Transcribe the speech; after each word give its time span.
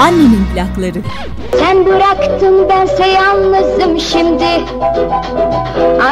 Annemin 0.00 0.46
plakları. 0.54 0.98
Sen 1.58 1.86
bıraktın 1.86 2.68
bense 2.68 3.06
yalnızım 3.06 4.00
şimdi 4.00 4.64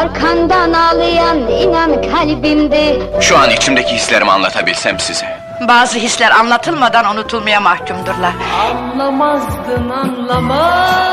Arkandan 0.01 0.73
ağlayan 0.73 1.39
inan 1.39 2.03
kalbimde 2.03 2.97
Şu 3.21 3.39
an 3.39 3.51
içimdeki 3.51 3.95
hislerimi 3.95 4.31
anlatabilsem 4.31 4.99
size. 4.99 5.27
Bazı 5.69 5.99
hisler 5.99 6.31
anlatılmadan 6.31 7.15
unutulmaya 7.15 7.61
mahkumdurlar. 7.61 8.33
Anlamazdın 8.71 9.91
anlamazdın 9.91 11.09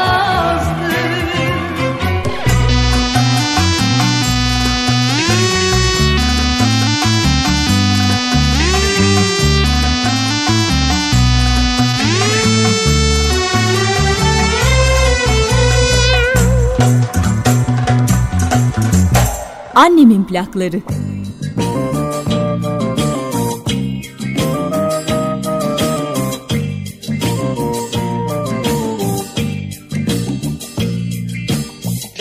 Annemin 19.84 20.23
plakları. 20.27 20.79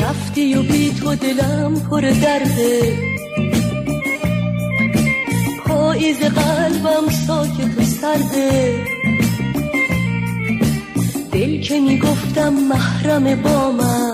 رفتی 0.00 0.54
و 0.54 0.62
بی 0.62 0.90
تو 1.00 1.14
دلم 1.14 1.74
پر 1.90 2.00
درده 2.00 2.98
پاییز 5.66 6.18
قلبم 6.18 7.08
ساکت 7.26 7.78
و 7.78 7.84
سرده 7.84 8.84
دل 11.32 11.60
که 11.60 11.80
می‌گفتم 11.80 12.52
محرم 12.70 13.42
با 13.42 13.72
من 13.72 14.13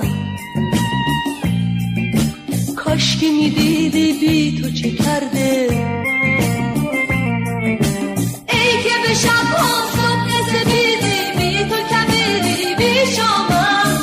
کاش 2.90 3.16
که 3.16 3.30
می‌دیدی 3.30 4.12
بی 4.12 4.60
تو 4.62 4.70
چه 4.70 4.90
کرده؟ 4.90 5.68
ای 8.52 8.82
که 8.82 8.94
به 9.08 9.14
شب 9.14 9.48
ها 9.58 9.72
صبح 9.94 10.26
رسیدی 10.26 11.18
بی 11.38 11.52
تو 11.70 11.76
کمیدی 11.90 12.74
بی 12.78 12.92
شامم 13.16 14.00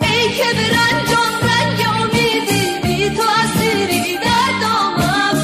ای 0.00 0.22
که 0.36 0.48
به 0.56 0.66
رنجام 0.76 1.34
رنگ 1.50 1.80
امیدی 2.00 2.64
بی 2.82 2.98
تو 3.16 3.22
اسیری 3.42 4.16
در 4.24 4.50
دامم 4.62 5.38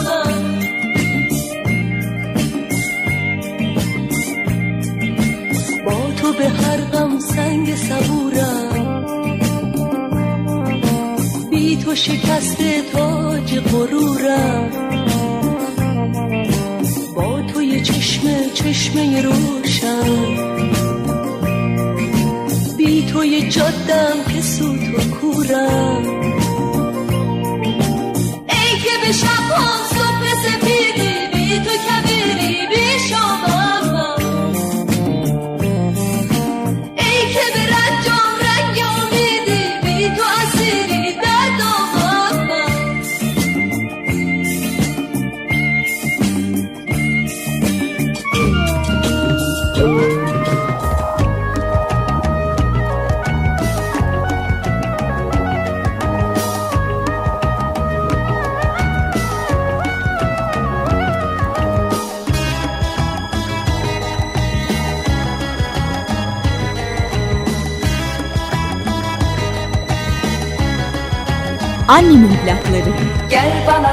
با 5.86 5.98
تو 6.16 6.32
به 6.32 6.48
هر 6.48 6.80
غم 6.80 7.18
سنگ 7.18 7.74
صبورم. 7.76 8.53
شکست 11.94 12.58
تاج 12.92 13.58
غرورم. 13.58 14.70
با 17.16 17.42
تو 17.42 17.62
یه 17.62 17.82
چشمه 18.54 19.22
روشن. 19.22 20.44
بی 22.76 23.06
تو 23.06 23.24
یه 23.24 23.48
جادم 23.48 24.24
که 24.34 24.40
سوت 24.40 24.80
و 24.80 25.16
کورم. 25.20 26.23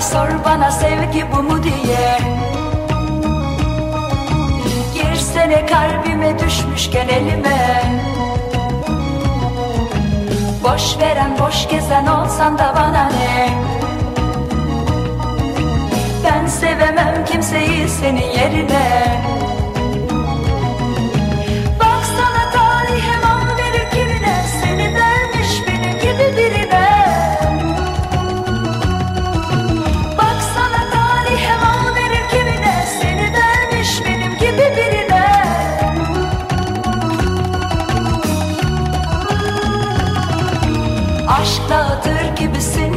Sor 0.02 0.30
bana 0.46 0.72
sevgi 0.72 1.26
bu 1.32 1.44
mu 1.44 1.64
diye. 1.64 2.18
Girsene 4.94 5.66
kalbime 5.66 6.40
düşmüşken 6.40 7.08
elime. 7.08 7.84
Boş 10.64 11.00
veren 11.00 11.32
boş 11.40 11.68
gezen 11.70 12.06
olsan 12.06 12.58
da 12.58 12.74
bana 12.76 13.10
ne? 13.10 13.50
Ben 16.24 16.48
sevemem 16.48 17.26
kimseyi 17.26 17.90
senin 17.90 18.32
yerine 18.32 19.22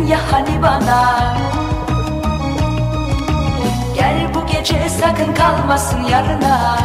ya 0.08 0.18
hani 0.32 0.62
bana? 0.62 1.34
Gel 3.94 4.34
bu 4.34 4.46
gece 4.46 4.88
sakın 4.88 5.34
kalmasın 5.34 6.04
yarına. 6.04 6.78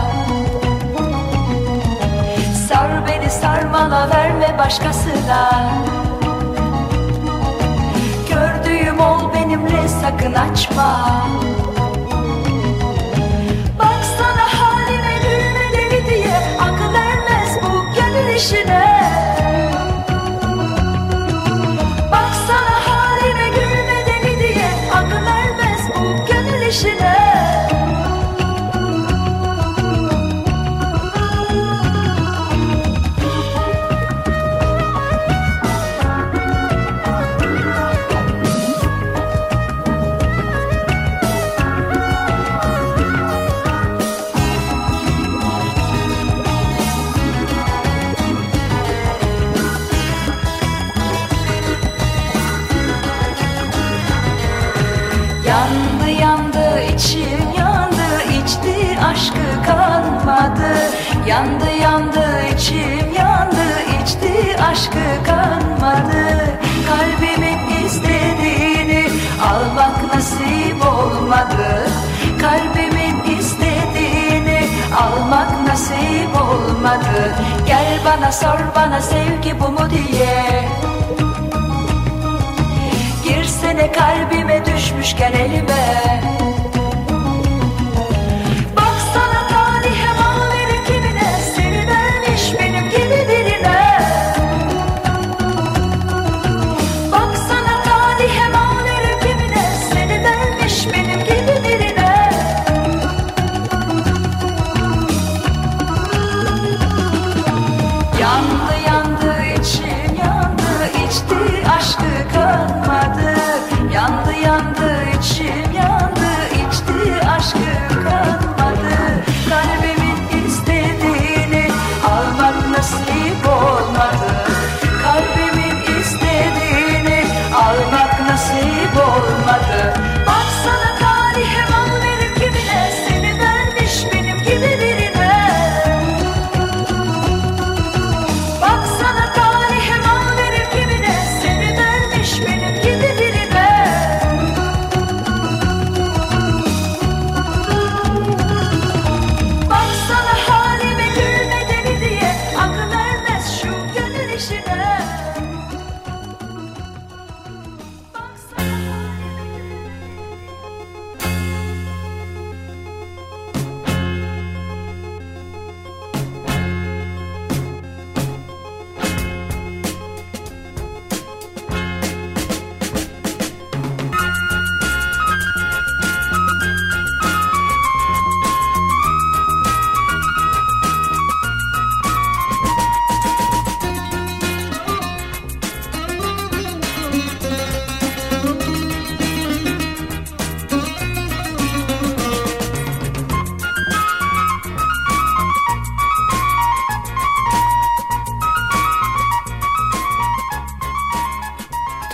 Sar 2.68 3.08
beni 3.08 3.30
sarmala 3.30 4.10
verme 4.10 4.58
başkasına. 4.58 5.72
Gördüğüm 8.30 9.00
ol 9.00 9.34
benimle 9.34 9.88
sakın 9.88 10.34
açma. 10.34 11.22
Baksana 13.80 14.48
halime 14.60 15.18
gülme 15.24 15.72
deli 15.74 16.06
diye 16.10 16.38
Akıl 16.62 16.94
ermez 16.96 17.58
bu 17.64 17.96
gönül 17.96 18.36
işine 18.36 18.89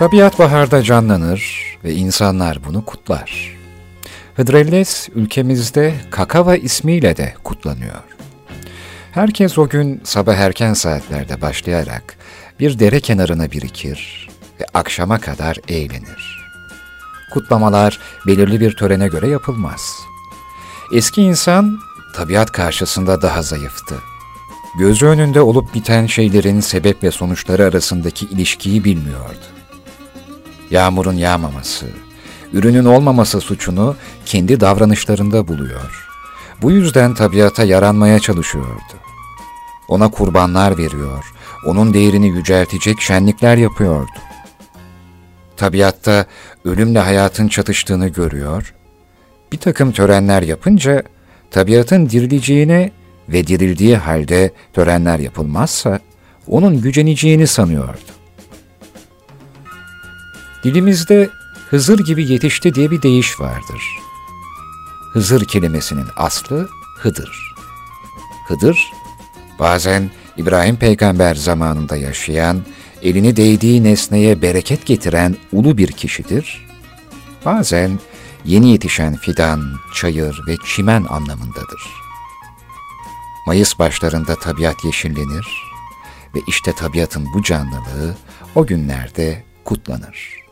Tabiat 0.05 0.39
baharda 0.39 0.83
canlanır 0.83 1.63
ve 1.83 1.93
insanlar 1.93 2.59
bunu 2.67 2.85
kutlar. 2.85 3.57
Hıdrellez 4.35 5.09
ülkemizde 5.15 5.93
Kakava 6.11 6.55
ismiyle 6.55 7.17
de 7.17 7.33
kutlanıyor. 7.43 8.03
Herkes 9.11 9.57
o 9.57 9.69
gün 9.69 10.01
sabah 10.03 10.35
erken 10.35 10.73
saatlerde 10.73 11.41
başlayarak 11.41 12.17
bir 12.59 12.79
dere 12.79 12.99
kenarına 12.99 13.51
birikir 13.51 14.29
ve 14.59 14.65
akşama 14.73 15.19
kadar 15.19 15.57
eğlenir. 15.67 16.45
Kutlamalar 17.33 17.99
belirli 18.27 18.59
bir 18.59 18.75
törene 18.75 19.07
göre 19.07 19.27
yapılmaz. 19.27 19.95
Eski 20.93 21.21
insan 21.21 21.79
tabiat 22.15 22.51
karşısında 22.51 23.21
daha 23.21 23.41
zayıftı. 23.41 23.95
Gözü 24.79 25.05
önünde 25.05 25.41
olup 25.41 25.73
biten 25.73 26.05
şeylerin 26.05 26.59
sebep 26.59 27.03
ve 27.03 27.11
sonuçları 27.11 27.63
arasındaki 27.63 28.25
ilişkiyi 28.25 28.83
bilmiyordu. 28.83 29.54
Yağmurun 30.71 31.13
yağmaması, 31.13 31.85
ürünün 32.53 32.85
olmaması 32.85 33.41
suçunu 33.41 33.95
kendi 34.25 34.59
davranışlarında 34.59 35.47
buluyor. 35.47 36.07
Bu 36.62 36.71
yüzden 36.71 37.13
tabiata 37.13 37.63
yaranmaya 37.63 38.19
çalışıyordu. 38.19 38.94
Ona 39.88 40.12
kurbanlar 40.12 40.77
veriyor, 40.77 41.33
onun 41.65 41.94
değerini 41.94 42.27
yüceltecek 42.27 43.01
şenlikler 43.01 43.57
yapıyordu. 43.57 44.12
Tabiatta 45.57 46.25
ölümle 46.65 47.00
hayatın 47.00 47.47
çatıştığını 47.47 48.07
görüyor, 48.07 48.73
bir 49.51 49.57
takım 49.57 49.91
törenler 49.91 50.41
yapınca 50.41 51.03
tabiatın 51.51 52.09
dirileceğine 52.09 52.91
ve 53.29 53.47
dirildiği 53.47 53.97
halde 53.97 54.53
törenler 54.73 55.19
yapılmazsa 55.19 56.00
onun 56.47 56.81
güceneceğini 56.81 57.47
sanıyordu. 57.47 58.25
Dilimizde 60.65 61.29
Hızır 61.69 62.00
gibi 62.00 62.31
yetişti 62.31 62.75
diye 62.75 62.91
bir 62.91 63.01
deyiş 63.01 63.39
vardır. 63.39 64.00
Hızır 65.13 65.45
kelimesinin 65.45 66.07
aslı 66.15 66.69
Hıdır. 66.97 67.53
Hıdır, 68.47 68.91
bazen 69.59 70.12
İbrahim 70.38 70.75
peygamber 70.75 71.35
zamanında 71.35 71.97
yaşayan, 71.97 72.62
elini 73.01 73.35
değdiği 73.35 73.83
nesneye 73.83 74.41
bereket 74.41 74.85
getiren 74.85 75.35
ulu 75.51 75.77
bir 75.77 75.91
kişidir. 75.91 76.67
Bazen 77.45 78.00
yeni 78.45 78.71
yetişen 78.71 79.15
fidan, 79.15 79.73
çayır 79.95 80.41
ve 80.47 80.56
çimen 80.65 81.06
anlamındadır. 81.09 81.91
Mayıs 83.47 83.79
başlarında 83.79 84.35
tabiat 84.35 84.85
yeşillenir 84.85 85.47
ve 86.35 86.39
işte 86.47 86.71
tabiatın 86.71 87.27
bu 87.33 87.44
canlılığı 87.44 88.15
o 88.56 88.65
günlerde 88.65 89.44
kutlanır. 89.63 90.44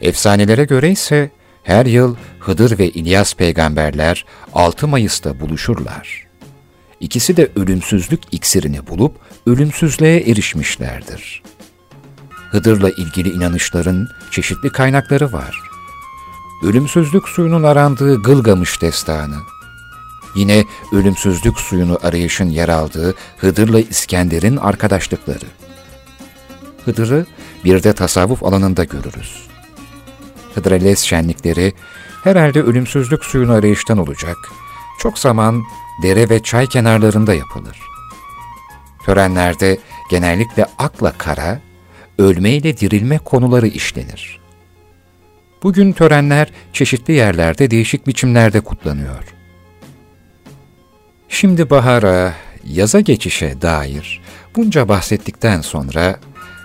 Efsanelere 0.00 0.64
göre 0.64 0.90
ise 0.90 1.30
her 1.62 1.86
yıl 1.86 2.16
Hıdır 2.40 2.78
ve 2.78 2.90
İlyas 2.90 3.34
peygamberler 3.34 4.24
6 4.52 4.88
Mayıs'ta 4.88 5.40
buluşurlar. 5.40 6.26
İkisi 7.00 7.36
de 7.36 7.50
ölümsüzlük 7.56 8.20
iksirini 8.32 8.86
bulup 8.86 9.16
ölümsüzlüğe 9.46 10.30
erişmişlerdir. 10.30 11.42
Hıdır'la 12.50 12.90
ilgili 12.90 13.28
inanışların 13.28 14.08
çeşitli 14.30 14.70
kaynakları 14.70 15.32
var. 15.32 15.60
Ölümsüzlük 16.64 17.28
suyunun 17.28 17.62
arandığı 17.62 18.22
Gılgamış 18.22 18.82
destanı, 18.82 19.36
yine 20.34 20.64
ölümsüzlük 20.92 21.58
suyunu 21.60 21.98
arayışın 22.02 22.50
yer 22.50 22.68
aldığı 22.68 23.14
Hıdır'la 23.38 23.80
İskender'in 23.80 24.56
arkadaşlıkları. 24.56 25.46
Hıdır'ı 26.84 27.26
bir 27.64 27.82
de 27.82 27.92
tasavvuf 27.92 28.42
alanında 28.42 28.84
görürüz. 28.84 29.46
Hıdrellez 30.56 30.98
şenlikleri 30.98 31.72
herhalde 32.24 32.62
ölümsüzlük 32.62 33.24
suyunu 33.24 33.52
arayıştan 33.52 33.98
olacak. 33.98 34.36
Çok 34.98 35.18
zaman 35.18 35.62
dere 36.02 36.28
ve 36.28 36.42
çay 36.42 36.66
kenarlarında 36.66 37.34
yapılır. 37.34 37.78
Törenlerde 39.04 39.78
genellikle 40.10 40.66
akla 40.78 41.12
kara, 41.12 41.60
ölme 42.18 42.50
ile 42.50 42.76
dirilme 42.76 43.18
konuları 43.18 43.66
işlenir. 43.66 44.40
Bugün 45.62 45.92
törenler 45.92 46.48
çeşitli 46.72 47.12
yerlerde 47.12 47.70
değişik 47.70 48.06
biçimlerde 48.06 48.60
kutlanıyor. 48.60 49.24
Şimdi 51.28 51.70
bahara, 51.70 52.34
yaza 52.64 53.00
geçişe 53.00 53.62
dair 53.62 54.20
bunca 54.56 54.88
bahsettikten 54.88 55.60
sonra, 55.60 56.16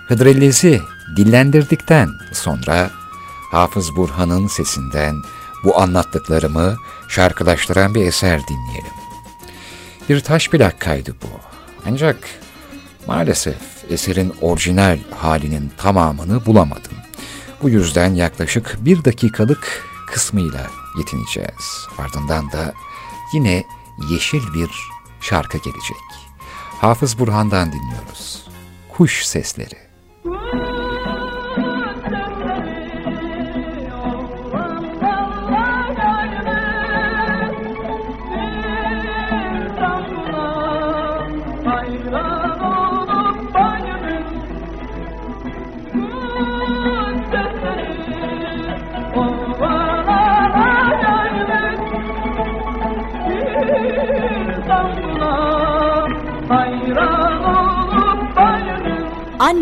Hıdrellez'i 0.08 0.80
dillendirdikten 1.16 2.08
sonra 2.32 2.90
Hafız 3.52 3.96
Burhan'ın 3.96 4.46
sesinden 4.46 5.22
bu 5.64 5.80
anlattıklarımı 5.80 6.76
şarkılaştıran 7.08 7.94
bir 7.94 8.06
eser 8.06 8.40
dinleyelim. 8.48 8.92
Bir 10.08 10.20
taş 10.20 10.48
plak 10.48 10.80
kaydı 10.80 11.16
bu. 11.22 11.26
Ancak 11.86 12.16
maalesef 13.06 13.56
eserin 13.90 14.34
orijinal 14.40 14.98
halinin 15.18 15.72
tamamını 15.78 16.46
bulamadım. 16.46 16.92
Bu 17.62 17.70
yüzden 17.70 18.14
yaklaşık 18.14 18.76
bir 18.80 19.04
dakikalık 19.04 19.84
kısmıyla 20.06 20.66
yetineceğiz. 20.98 21.86
Ardından 21.98 22.52
da 22.52 22.74
yine 23.32 23.64
yeşil 24.10 24.54
bir 24.54 24.70
şarkı 25.20 25.58
gelecek. 25.58 26.02
Hafız 26.80 27.18
Burhan'dan 27.18 27.72
dinliyoruz. 27.72 28.46
Kuş 28.88 29.24
sesleri. 29.24 29.91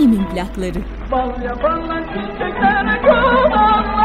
Annemin 0.01 0.25
plakları. 0.25 0.79
Bal 1.13 1.43
yapanlar 1.43 2.03
çiçekler 2.05 3.03
kovarlar 3.03 4.00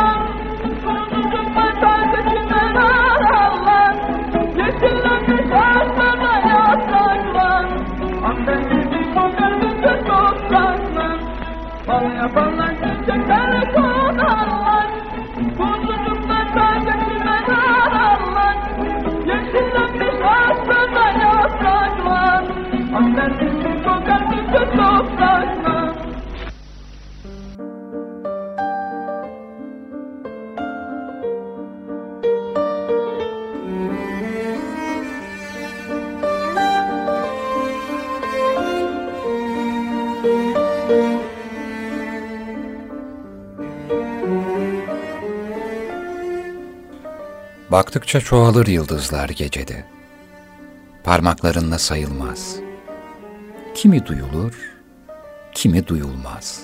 Baktıkça 47.76 48.22
çoğalır 48.22 48.68
yıldızlar 48.68 49.30
gecede. 49.30 49.86
Parmaklarınla 51.04 51.80
sayılmaz. 51.80 52.56
Kimi 53.74 54.06
duyulur, 54.06 54.54
kimi 55.54 55.88
duyulmaz. 55.88 56.62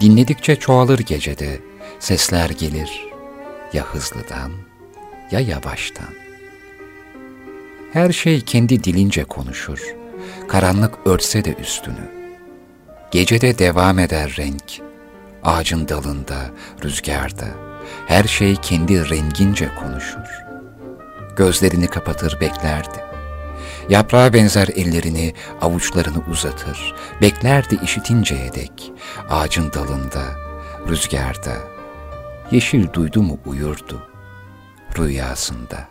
Dinledikçe 0.00 0.56
çoğalır 0.56 0.98
gecede, 0.98 1.60
sesler 1.98 2.50
gelir 2.50 3.06
ya 3.72 3.84
hızlıdan 3.84 4.52
ya 5.30 5.40
yavaştan. 5.40 6.14
Her 7.92 8.12
şey 8.12 8.40
kendi 8.40 8.84
dilince 8.84 9.24
konuşur, 9.24 9.96
karanlık 10.48 10.94
örtse 11.06 11.44
de 11.44 11.54
üstünü. 11.54 12.10
Gecede 13.10 13.58
devam 13.58 13.98
eder 13.98 14.34
renk, 14.38 14.80
ağacın 15.44 15.88
dalında, 15.88 16.50
rüzgarda, 16.84 17.65
her 18.06 18.24
şey 18.24 18.56
kendi 18.56 19.10
rengince 19.10 19.68
konuşur. 19.74 20.46
Gözlerini 21.36 21.86
kapatır 21.86 22.40
beklerdi. 22.40 23.06
Yaprağa 23.88 24.32
benzer 24.32 24.68
ellerini, 24.68 25.34
avuçlarını 25.60 26.22
uzatır, 26.30 26.94
beklerdi 27.22 27.78
işitinceye 27.84 28.52
dek, 28.52 28.92
ağacın 29.30 29.72
dalında, 29.72 30.22
rüzgarda. 30.88 31.52
Yeşil 32.50 32.92
duydu 32.92 33.22
mu 33.22 33.38
uyurdu, 33.46 34.08
rüyasında. 34.98 35.88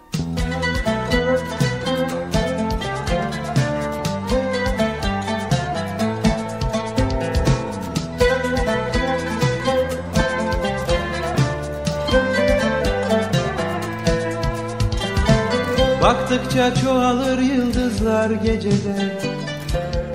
Baktıkça 16.36 16.76
çoğalır 16.76 17.40
yıldızlar 17.40 18.30
gecede. 18.30 19.20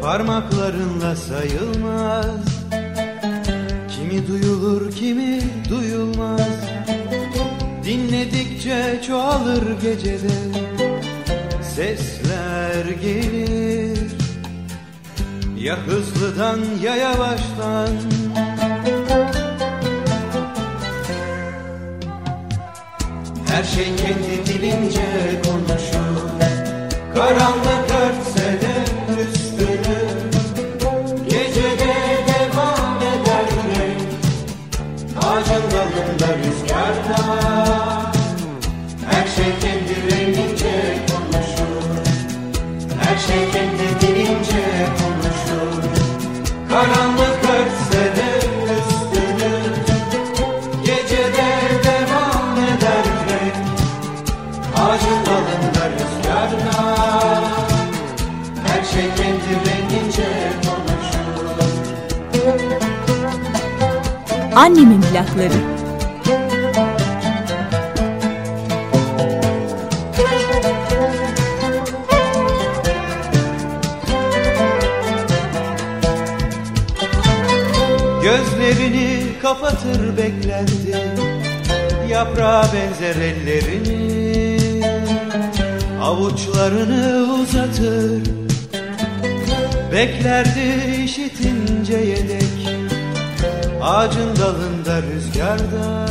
Parmaklarınla 0.03 1.17
sayılmaz. 1.17 2.65
Kimi 3.89 4.29
duyulur 4.29 4.93
kimi 4.93 5.41
duyulmaz. 5.69 6.51
Dinledikçe 7.85 9.01
çoğalır 9.07 9.81
gecede. 9.83 10.33
Sesler 11.63 12.85
gelir. 13.03 14.13
Ya 15.59 15.77
hızlıdan 15.77 16.61
ya 16.83 16.97
yavaştan. 16.97 17.89
Her 23.47 23.65
şey 23.65 23.85
kendi 23.85 24.47
dilince 24.47 25.03
konuşur 25.45 25.90
Karanlık 27.21 27.91
örtse 27.91 28.61
de 28.61 28.75
üstünü 29.23 30.01
Gecede 31.29 31.95
devam 32.27 32.97
eder 32.97 33.47
renk 33.71 34.11
dalında 35.71 36.39
rüzgarda 36.39 37.21
Her 39.11 39.27
şey 39.27 39.53
kendi 39.61 39.95
konuşur. 41.09 41.83
Her 43.01 43.19
şey 43.19 43.51
kendi 43.53 44.01
konuşur. 44.99 45.83
Karanlık 46.69 47.30
Annemin 64.61 65.01
plakları. 65.01 65.53
Gözlerini 78.23 79.23
kapatır 79.43 80.17
beklerdi. 80.17 80.73
Yaprağa 82.11 82.67
benzer 82.75 83.17
ellerini. 83.17 84.61
Avuçlarını 86.03 87.33
uzatır. 87.33 88.23
Beklerdi 89.93 91.03
işitinceye 91.05 92.29
dek 92.29 92.60
Ağacın 93.83 94.37
dalında 94.37 95.03
rüzgarda 95.03 96.07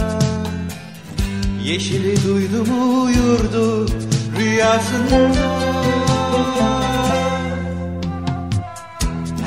Yeşili 1.63 2.23
duydu 2.23 2.65
mu 2.65 3.03
uyurdu 3.03 3.87
rüyasında. 4.37 5.49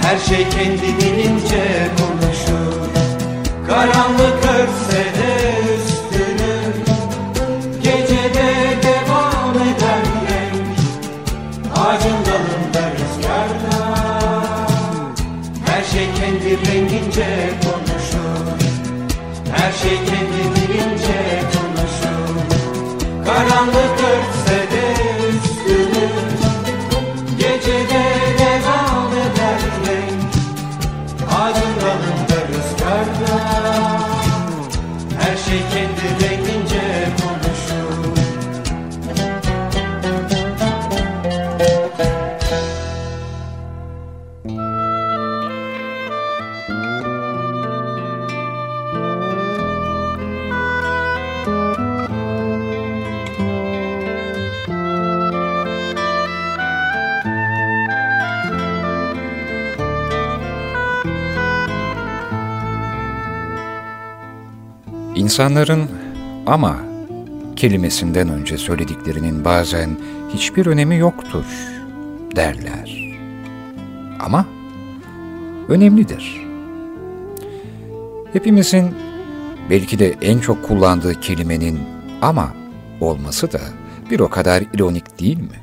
Her 0.02 0.18
şey 0.18 0.48
kendi 0.48 1.00
dilince 1.00 1.90
konuşur 1.98 2.88
Karanlık 3.66 4.44
örtse 4.44 4.98
de 4.98 5.52
üstünü 5.76 6.54
Gecede 7.82 8.52
devam 8.82 9.54
eder 9.54 10.02
renk 10.28 10.78
Ağacın 11.76 12.10
dalında 12.10 12.90
rüzgarda. 12.92 13.96
Her 15.66 15.84
şey 15.84 16.06
kendi 16.14 16.70
rengince 16.70 17.61
Her 19.82 19.88
şey 19.88 19.98
kendi 19.98 20.42
konuşur. 21.52 23.24
Karanlık 23.26 24.00
örtse 24.00 24.41
İnsanların 65.42 65.90
ama 66.46 66.76
kelimesinden 67.56 68.28
önce 68.28 68.58
söylediklerinin 68.58 69.44
bazen 69.44 69.96
hiçbir 70.34 70.66
önemi 70.66 70.96
yoktur 70.96 71.44
derler. 72.36 73.16
Ama 74.20 74.46
önemlidir. 75.68 76.40
Hepimizin 78.32 78.94
belki 79.70 79.98
de 79.98 80.14
en 80.22 80.38
çok 80.38 80.64
kullandığı 80.64 81.20
kelimenin 81.20 81.80
ama 82.20 82.54
olması 83.00 83.52
da 83.52 83.60
bir 84.10 84.20
o 84.20 84.30
kadar 84.30 84.62
ironik 84.74 85.20
değil 85.20 85.38
mi? 85.38 85.60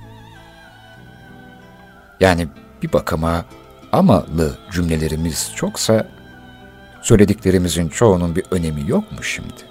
Yani 2.19 2.47
bir 2.83 2.93
bakıma 2.93 3.45
amalı 3.91 4.57
cümlelerimiz 4.71 5.51
çoksa 5.55 6.07
söylediklerimizin 7.01 7.89
çoğunun 7.89 8.35
bir 8.35 8.43
önemi 8.51 8.89
yok 8.89 9.11
mu 9.11 9.23
şimdi? 9.23 9.68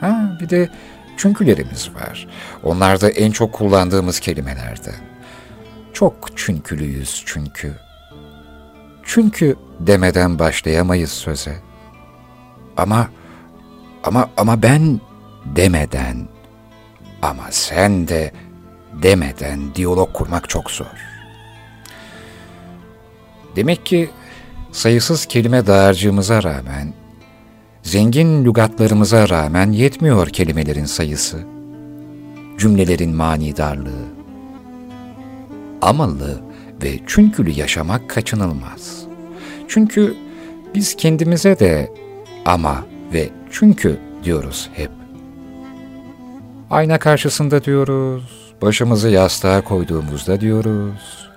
Ha 0.00 0.36
bir 0.40 0.48
de 0.48 0.68
çünkülerimiz 1.16 1.94
var. 1.94 2.26
Onlar 2.62 3.00
da 3.00 3.10
en 3.10 3.30
çok 3.30 3.52
kullandığımız 3.52 4.20
kelimelerden. 4.20 4.94
Çok 5.92 6.28
çünkülüyüz 6.36 7.22
çünkü. 7.26 7.72
Çünkü 9.04 9.56
demeden 9.80 10.38
başlayamayız 10.38 11.10
söze. 11.10 11.56
Ama 12.76 13.08
ama 14.04 14.30
ama 14.36 14.62
ben 14.62 15.00
demeden 15.44 16.28
ama 17.22 17.46
sen 17.50 18.08
de 18.08 18.32
demeden 19.02 19.74
diyalog 19.74 20.12
kurmak 20.12 20.48
çok 20.48 20.70
zor. 20.70 20.86
Demek 23.56 23.86
ki 23.86 24.10
sayısız 24.72 25.26
kelime 25.26 25.66
dağarcığımıza 25.66 26.42
rağmen 26.42 26.94
Zengin 27.82 28.44
lügatlarımıza 28.44 29.28
rağmen 29.28 29.72
yetmiyor 29.72 30.28
kelimelerin 30.28 30.84
sayısı, 30.84 31.38
cümlelerin 32.58 33.16
manidarlığı. 33.16 34.04
Amalı 35.82 36.40
ve 36.82 36.98
çünkülü 37.06 37.50
yaşamak 37.50 38.10
kaçınılmaz. 38.10 39.04
Çünkü 39.68 40.16
biz 40.74 40.96
kendimize 40.96 41.58
de 41.58 41.92
ama 42.44 42.84
ve 43.12 43.28
çünkü 43.50 43.98
diyoruz 44.24 44.70
hep. 44.72 44.90
Ayna 46.70 46.98
karşısında 46.98 47.64
diyoruz, 47.64 48.52
başımızı 48.62 49.08
yastığa 49.08 49.60
koyduğumuzda 49.64 50.40
diyoruz, 50.40 51.28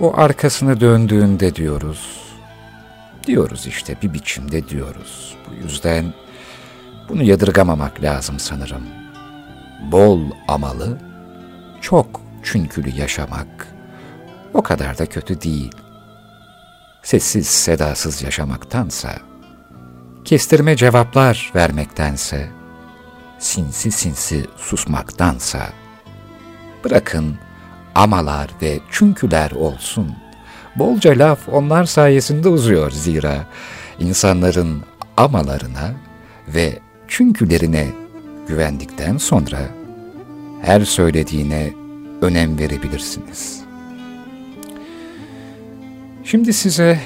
o 0.00 0.16
arkasını 0.16 0.80
döndüğünde 0.80 1.54
diyoruz, 1.54 2.21
diyoruz 3.26 3.66
işte 3.66 3.96
bir 4.02 4.14
biçimde 4.14 4.68
diyoruz. 4.68 5.36
Bu 5.48 5.64
yüzden 5.64 6.14
bunu 7.08 7.22
yadırgamamak 7.22 8.02
lazım 8.02 8.38
sanırım. 8.38 8.82
Bol 9.92 10.20
amalı, 10.48 10.98
çok 11.80 12.20
çünkülü 12.42 12.90
yaşamak 12.90 13.68
o 14.54 14.62
kadar 14.62 14.98
da 14.98 15.06
kötü 15.06 15.40
değil. 15.40 15.74
Sessiz 17.02 17.46
sedasız 17.46 18.22
yaşamaktansa, 18.22 19.18
kestirme 20.24 20.76
cevaplar 20.76 21.52
vermektense, 21.54 22.50
sinsi 23.38 23.90
sinsi 23.90 24.46
susmaktansa, 24.56 25.68
bırakın 26.84 27.38
amalar 27.94 28.50
ve 28.62 28.80
çünküler 28.90 29.50
olsun. 29.50 30.21
Bolca 30.76 31.18
laf 31.18 31.48
onlar 31.48 31.84
sayesinde 31.84 32.48
uzuyor 32.48 32.90
zira. 32.90 33.46
insanların 33.98 34.82
amalarına 35.16 35.94
ve 36.48 36.78
çünkülerine 37.08 37.86
güvendikten 38.48 39.16
sonra 39.16 39.58
her 40.62 40.80
söylediğine 40.80 41.72
önem 42.22 42.58
verebilirsiniz. 42.58 43.60
Şimdi 46.24 46.52
size 46.52 47.00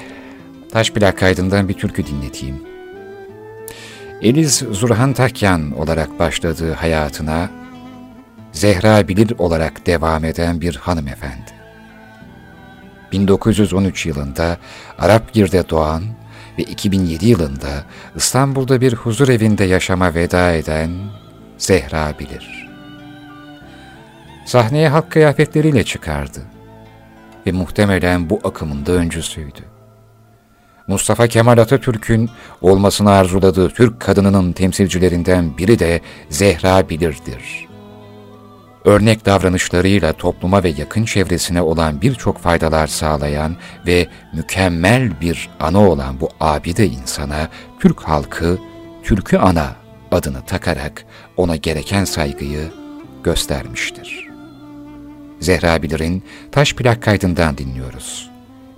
taş 0.73 0.91
plak 0.91 1.19
kaydından 1.19 1.69
bir 1.69 1.75
türkü 1.75 2.07
dinleteyim. 2.07 2.63
Eliz 4.23 4.63
Zurhan 4.71 5.13
Takyan 5.13 5.79
olarak 5.79 6.19
başladığı 6.19 6.73
hayatına 6.73 7.51
Zehra 8.53 9.09
Bilir 9.09 9.33
olarak 9.39 9.87
devam 9.87 10.25
eden 10.25 10.61
bir 10.61 10.77
hanımefendi. 10.77 11.56
1913 13.13 14.07
yılında 14.07 14.59
Arapgir'de 14.99 15.69
doğan 15.69 16.03
ve 16.59 16.63
2007 16.63 17.27
yılında 17.27 17.85
İstanbul'da 18.17 18.81
bir 18.81 18.95
huzur 18.95 19.29
evinde 19.29 19.65
yaşama 19.65 20.15
veda 20.15 20.53
eden 20.53 20.91
Zehra 21.59 22.19
Bilir. 22.19 22.69
Sahneye 24.47 24.89
halk 24.89 25.11
kıyafetleriyle 25.11 25.85
çıkardı 25.85 26.41
ve 27.47 27.53
muhtemelen 27.53 28.31
bu 28.31 28.41
akımın 28.45 28.87
da 28.87 28.93
öncüsüydü. 28.93 29.65
Mustafa 30.87 31.27
Kemal 31.27 31.59
Atatürk'ün 31.59 32.31
olmasını 32.61 33.11
arzuladığı 33.11 33.69
Türk 33.71 34.01
kadınının 34.01 34.53
temsilcilerinden 34.53 35.59
biri 35.59 35.79
de 35.79 36.01
Zehra 36.31 36.89
Bilir'dir. 36.89 37.66
Örnek 38.87 39.27
davranışlarıyla 39.27 40.13
topluma 40.13 40.65
ve 40.65 40.69
yakın 40.69 41.05
çevresine 41.05 41.63
olan 41.63 42.01
birçok 42.03 42.39
faydalar 42.39 42.87
sağlayan 42.87 43.57
ve 43.87 44.09
mükemmel 44.35 45.21
bir 45.21 45.49
ana 45.61 45.89
olan 45.89 46.21
bu 46.21 46.29
abide 46.41 46.87
insana 46.87 47.49
Türk 47.81 48.01
halkı 48.01 48.59
Türkü 49.03 49.37
Ana 49.37 49.77
adını 50.11 50.47
takarak 50.47 51.05
ona 51.37 51.57
gereken 51.57 52.05
saygıyı 52.05 52.73
göstermiştir. 53.25 54.29
Zehra 55.41 55.83
Bilir'in 55.83 56.25
taş 56.53 56.75
plak 56.75 57.03
kaydından 57.03 57.59
dinliyoruz. 57.59 58.31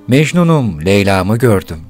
Mecnunum 0.09 0.85
Leyla'mı 0.85 1.38
gördüm. 1.38 1.88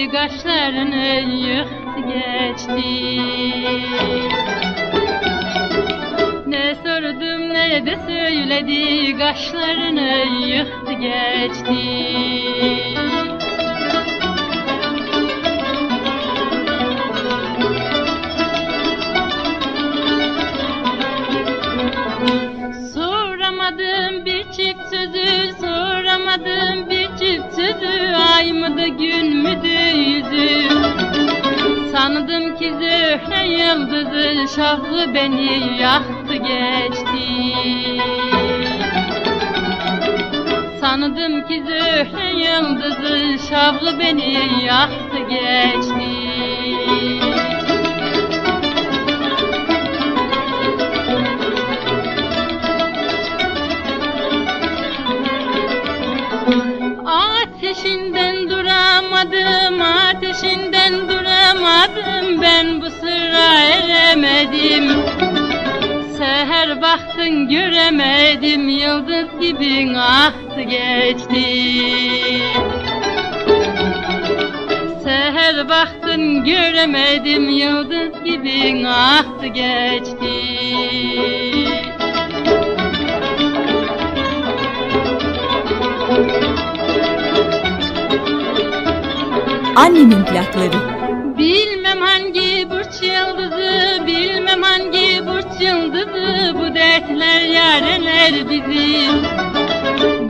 Söyledi 0.00 0.12
Kaşlarını 0.12 1.20
yıktı 1.46 2.00
geçti. 2.08 3.20
Ne 6.46 6.74
sordum 6.74 7.54
ne 7.54 7.86
de 7.86 7.98
söyledi 8.08 9.18
Kaşlarını 9.18 10.46
yıktı 10.46 10.92
geçti. 10.92 11.80
Soramadım 22.94 24.24
bir 24.24 24.42
çift 24.42 24.82
sözü, 24.90 25.52
soramadım 25.60 26.90
bir 26.90 26.99
Ay 28.40 28.52
mıdı 28.52 28.86
gün 28.86 29.36
müdü 29.36 29.68
yüzü 29.96 30.68
Sandım 31.92 32.56
ki 32.56 32.72
zöhre 32.72 33.46
yıldızı 33.46 34.54
şahlı 34.56 35.14
beni 35.14 35.80
yaktı 35.80 36.34
geçti. 36.34 37.26
Sandım 40.80 41.48
ki 41.48 41.62
zöhre 41.66 42.38
yıldızı 42.38 43.48
şahlı 43.48 43.98
beni 43.98 44.64
yaktı 44.64 45.18
geçti 45.30 46.30
duramadım, 59.20 59.82
ateşinden 59.82 61.08
duramadım. 61.08 62.42
Ben 62.42 62.80
bu 62.80 62.90
sıra 62.90 63.60
eremedim. 63.60 64.90
Seher 66.18 66.82
baktın 66.82 67.48
göremedim, 67.48 68.68
yıldız 68.68 69.40
gibi 69.40 69.98
aktı 69.98 70.60
geçti. 70.60 71.44
Seher 75.04 75.68
baktın 75.68 76.44
göremedim, 76.44 77.48
yıldız 77.48 78.24
gibi 78.24 78.88
aktı 78.88 79.46
geçti 79.46 81.39
Annemin 89.76 90.24
plakları. 90.24 91.00
Bilmem 91.38 92.00
hangi 92.00 92.70
burç 92.70 93.02
yıldızı, 93.02 94.06
bilmem 94.06 94.62
hangi 94.62 95.26
burç 95.26 95.60
yıldızı. 95.60 96.54
Bu 96.54 96.74
dertler 96.74 97.40
yareler 97.40 98.50
bizi. 98.50 99.06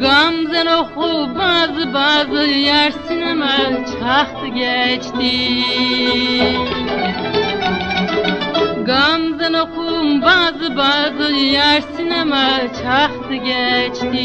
Gamzen 0.01 0.67
oku 0.67 1.29
bazı 1.39 1.95
bazı 1.95 2.51
yar 2.51 2.93
sinema 3.09 3.57
çaktı 4.01 4.47
geçti. 4.47 5.65
Gamzen 8.87 9.53
okum 9.53 10.23
bazı 10.23 10.77
bazı 10.77 11.33
yar 11.33 11.83
sinema 11.97 12.61
çaktı 12.83 13.35
geçti 13.35 14.21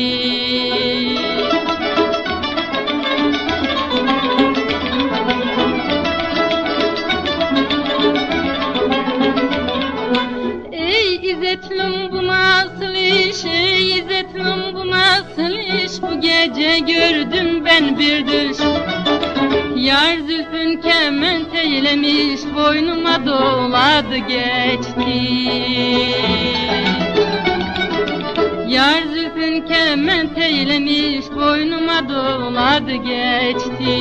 gece 16.45 16.79
gördüm 16.79 17.65
ben 17.65 17.99
bir 17.99 18.27
düş. 18.27 18.57
Yar 19.75 20.17
zülfün 20.17 20.81
kement 20.81 21.55
eylemiş, 21.55 22.41
boynuma 22.55 23.25
doladı 23.25 24.17
geçti. 24.17 25.25
Yar 28.67 29.01
zülfün 29.13 29.67
kement 29.67 30.37
eylemiş 30.37 31.25
Boynuma 31.35 32.09
doladı 32.09 32.91
geçti 32.91 33.95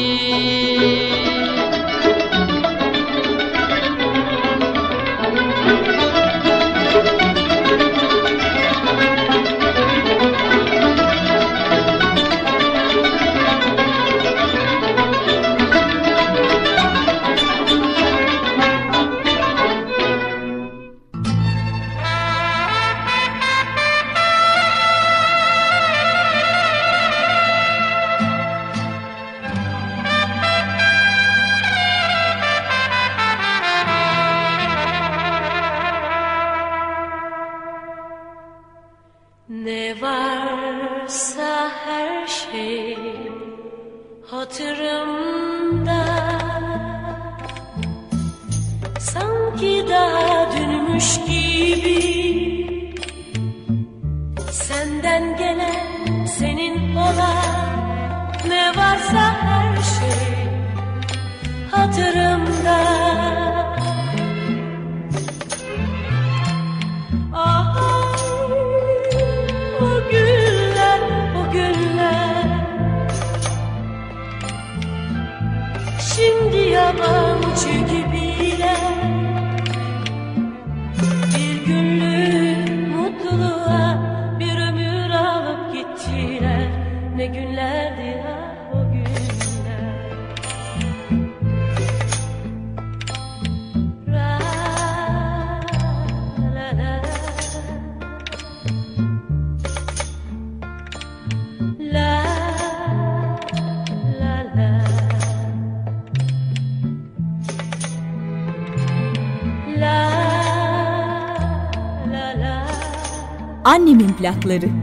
Annemin 114.44 114.73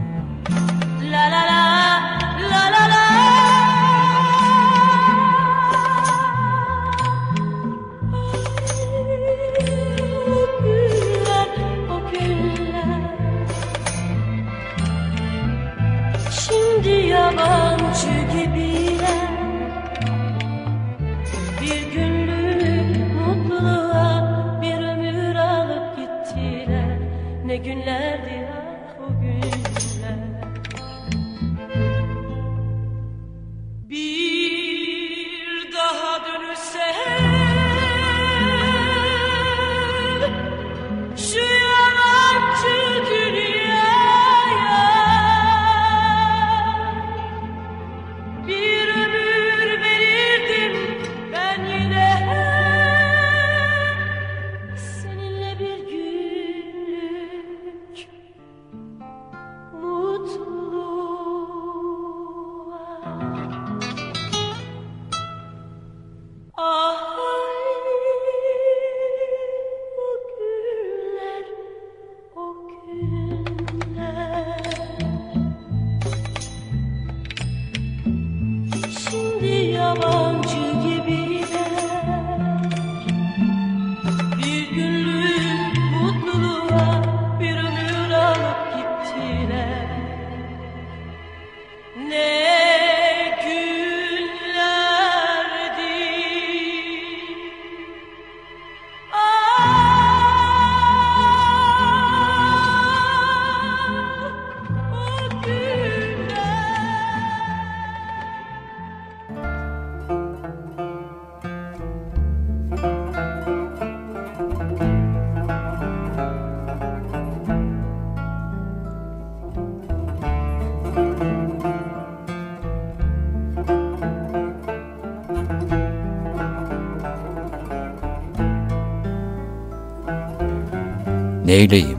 Neyleyim? 131.52 131.98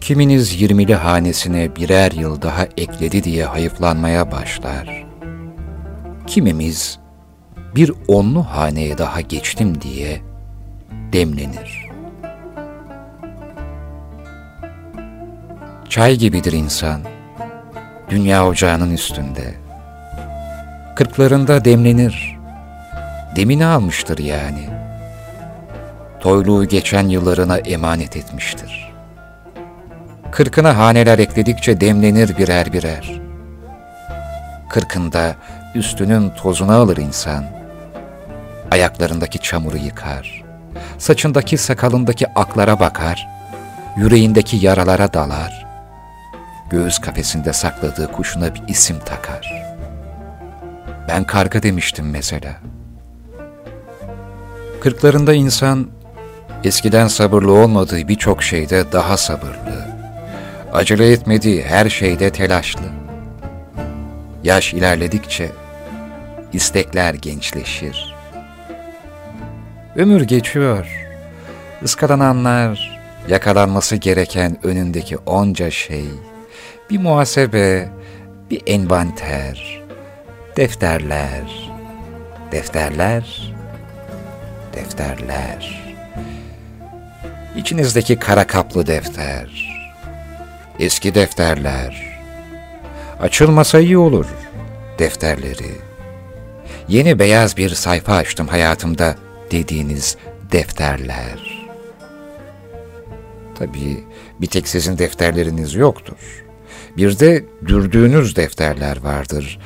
Kiminiz 0.00 0.60
yirmili 0.60 0.94
hanesine 0.94 1.76
birer 1.76 2.12
yıl 2.12 2.42
daha 2.42 2.64
ekledi 2.76 3.24
diye 3.24 3.44
hayıflanmaya 3.44 4.32
başlar. 4.32 5.06
Kimimiz 6.26 6.98
bir 7.74 7.92
onlu 8.08 8.42
haneye 8.42 8.98
daha 8.98 9.20
geçtim 9.20 9.80
diye 9.80 10.20
demlenir. 11.12 11.88
Çay 15.88 16.16
gibidir 16.16 16.52
insan, 16.52 17.00
dünya 18.10 18.46
ocağının 18.46 18.90
üstünde. 18.90 19.54
Kırklarında 20.96 21.64
demlenir, 21.64 22.38
demini 23.36 23.66
almıştır 23.66 24.18
yani. 24.18 24.75
Toyluğu 26.26 26.64
geçen 26.64 27.08
yıllarına 27.08 27.58
emanet 27.58 28.16
etmiştir. 28.16 28.94
Kırkına 30.32 30.78
haneler 30.78 31.18
ekledikçe 31.18 31.80
demlenir 31.80 32.38
birer 32.38 32.72
birer. 32.72 33.20
Kırkında 34.70 35.36
üstünün 35.74 36.30
tozunu 36.30 36.72
alır 36.72 36.96
insan. 36.96 37.44
Ayaklarındaki 38.70 39.38
çamuru 39.38 39.76
yıkar. 39.76 40.44
Saçındaki 40.98 41.58
sakalındaki 41.58 42.26
aklara 42.34 42.80
bakar. 42.80 43.28
Yüreğindeki 43.96 44.56
yaralara 44.56 45.12
dalar. 45.12 45.66
göğüs 46.70 46.98
kafesinde 46.98 47.52
sakladığı 47.52 48.12
kuşuna 48.12 48.54
bir 48.54 48.62
isim 48.68 48.98
takar. 48.98 49.62
Ben 51.08 51.24
karga 51.24 51.62
demiştim 51.62 52.10
mesela. 52.10 52.56
Kırklarında 54.80 55.34
insan 55.34 55.95
eskiden 56.64 57.08
sabırlı 57.08 57.52
olmadığı 57.52 58.08
birçok 58.08 58.42
şeyde 58.42 58.92
daha 58.92 59.16
sabırlı, 59.16 59.86
acele 60.72 61.12
etmediği 61.12 61.62
her 61.62 61.88
şeyde 61.88 62.30
telaşlı. 62.30 62.86
Yaş 64.44 64.74
ilerledikçe 64.74 65.50
istekler 66.52 67.14
gençleşir. 67.14 68.14
Ömür 69.96 70.22
geçiyor. 70.22 71.06
Iskalananlar, 71.82 73.00
yakalanması 73.28 73.96
gereken 73.96 74.66
önündeki 74.66 75.16
onca 75.16 75.70
şey, 75.70 76.04
bir 76.90 76.98
muhasebe, 76.98 77.88
bir 78.50 78.62
envanter, 78.66 79.82
defterler, 80.56 81.70
defterler, 82.52 83.54
defterler. 84.74 85.85
İçinizdeki 87.56 88.16
kara 88.16 88.46
kaplı 88.46 88.86
defter, 88.86 89.48
eski 90.80 91.14
defterler, 91.14 92.18
açılmasa 93.20 93.80
iyi 93.80 93.98
olur 93.98 94.26
defterleri. 94.98 95.72
Yeni 96.88 97.18
beyaz 97.18 97.56
bir 97.56 97.70
sayfa 97.70 98.14
açtım 98.14 98.48
hayatımda 98.48 99.16
dediğiniz 99.50 100.16
defterler. 100.52 101.66
Tabii 103.58 104.04
bir 104.40 104.46
tek 104.46 104.68
sizin 104.68 104.98
defterleriniz 104.98 105.74
yoktur. 105.74 106.44
Bir 106.96 107.18
de 107.18 107.44
dürdüğünüz 107.66 108.36
defterler 108.36 109.02
vardır. 109.02 109.58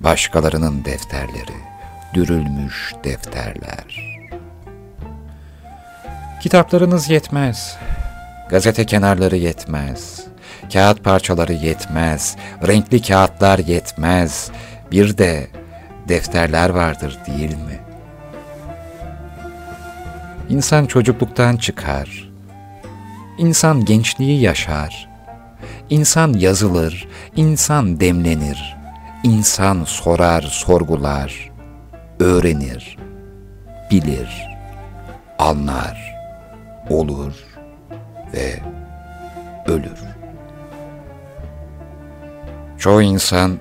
Başkalarının 0.00 0.84
defterleri, 0.84 1.56
dürülmüş 2.14 2.92
defterler. 3.04 4.09
Kitaplarınız 6.40 7.10
yetmez. 7.10 7.76
Gazete 8.48 8.86
kenarları 8.86 9.36
yetmez. 9.36 10.24
Kağıt 10.72 11.04
parçaları 11.04 11.52
yetmez. 11.52 12.36
Renkli 12.68 13.02
kağıtlar 13.02 13.58
yetmez. 13.58 14.50
Bir 14.92 15.18
de 15.18 15.46
defterler 16.08 16.70
vardır 16.70 17.18
değil 17.26 17.56
mi? 17.56 17.78
İnsan 20.48 20.86
çocukluktan 20.86 21.56
çıkar. 21.56 22.30
İnsan 23.38 23.84
gençliği 23.84 24.40
yaşar. 24.40 25.08
İnsan 25.90 26.32
yazılır, 26.32 27.08
insan 27.36 28.00
demlenir. 28.00 28.76
İnsan 29.22 29.84
sorar, 29.84 30.42
sorgular, 30.42 31.50
öğrenir, 32.20 32.98
bilir, 33.90 34.46
anlar, 35.38 36.19
olur 36.88 37.32
ve 38.34 38.60
ölür. 39.66 40.00
Çoğu 42.78 43.02
insan 43.02 43.58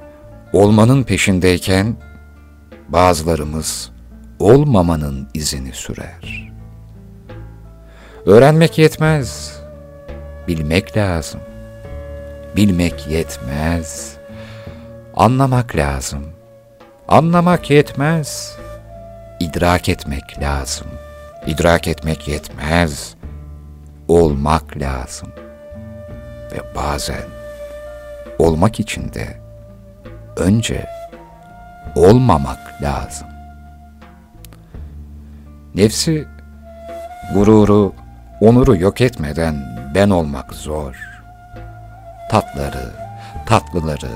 olmanın 0.54 1.04
peşindeyken 1.04 1.96
bazılarımız 2.90 3.92
olmamanın 4.40 5.30
izini 5.34 5.74
sürer. 5.74 6.52
Öğrenmek 8.26 8.78
yetmez, 8.78 9.60
bilmek 10.48 10.98
lazım. 10.98 11.42
Bilmek 12.56 13.08
yetmez, 13.08 14.18
anlamak 15.16 15.76
lazım. 15.76 16.26
Anlamak 17.08 17.70
yetmez, 17.70 18.58
idrak 19.40 19.90
etmek 19.90 20.42
lazım. 20.42 20.88
İdrak 21.48 21.88
etmek 21.88 22.28
yetmez, 22.28 23.16
olmak 24.08 24.78
lazım. 24.78 25.30
Ve 26.52 26.76
bazen 26.76 27.24
olmak 28.40 28.80
için 28.80 29.14
de 29.14 29.42
önce 30.38 30.88
olmamak 31.96 32.82
lazım. 32.82 33.28
Nefsi, 35.76 36.28
gururu, 37.34 37.94
onuru 38.42 38.76
yok 38.76 39.02
etmeden 39.02 39.56
ben 39.96 40.10
olmak 40.10 40.54
zor. 40.54 40.96
Tatları, 42.32 42.92
tatlıları, 43.46 44.12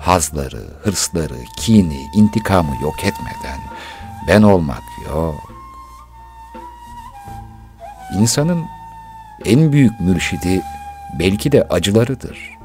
hazları, 0.00 0.62
hırsları, 0.82 1.38
kini, 1.58 2.02
intikamı 2.14 2.82
yok 2.82 3.04
etmeden 3.04 3.58
ben 4.28 4.42
olmak 4.42 4.82
yok. 5.06 5.47
İnsanın 8.14 8.64
en 9.44 9.72
büyük 9.72 10.00
mürşidi 10.00 10.62
belki 11.18 11.52
de 11.52 11.62
acılarıdır. 11.62 12.58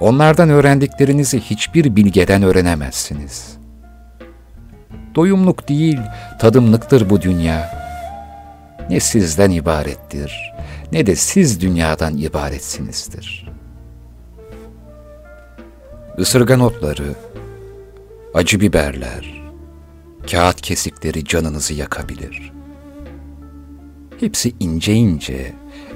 Onlardan 0.00 0.50
öğrendiklerinizi 0.50 1.40
hiçbir 1.40 1.96
bilgeden 1.96 2.42
öğrenemezsiniz. 2.42 3.58
Doyumluk 5.14 5.68
değil, 5.68 5.98
tadımlıktır 6.38 7.10
bu 7.10 7.22
dünya. 7.22 7.78
Ne 8.90 9.00
sizden 9.00 9.50
ibarettir, 9.50 10.52
ne 10.92 11.06
de 11.06 11.16
siz 11.16 11.60
dünyadan 11.60 12.16
ibaretsinizdir. 12.16 13.48
Isırgan 16.18 16.60
otları, 16.60 17.14
acı 18.34 18.60
biberler, 18.60 19.42
kağıt 20.30 20.60
kesikleri 20.60 21.24
canınızı 21.24 21.74
yakabilir. 21.74 22.57
Hepsi 24.20 24.54
ince 24.60 24.94
ince 24.94 25.52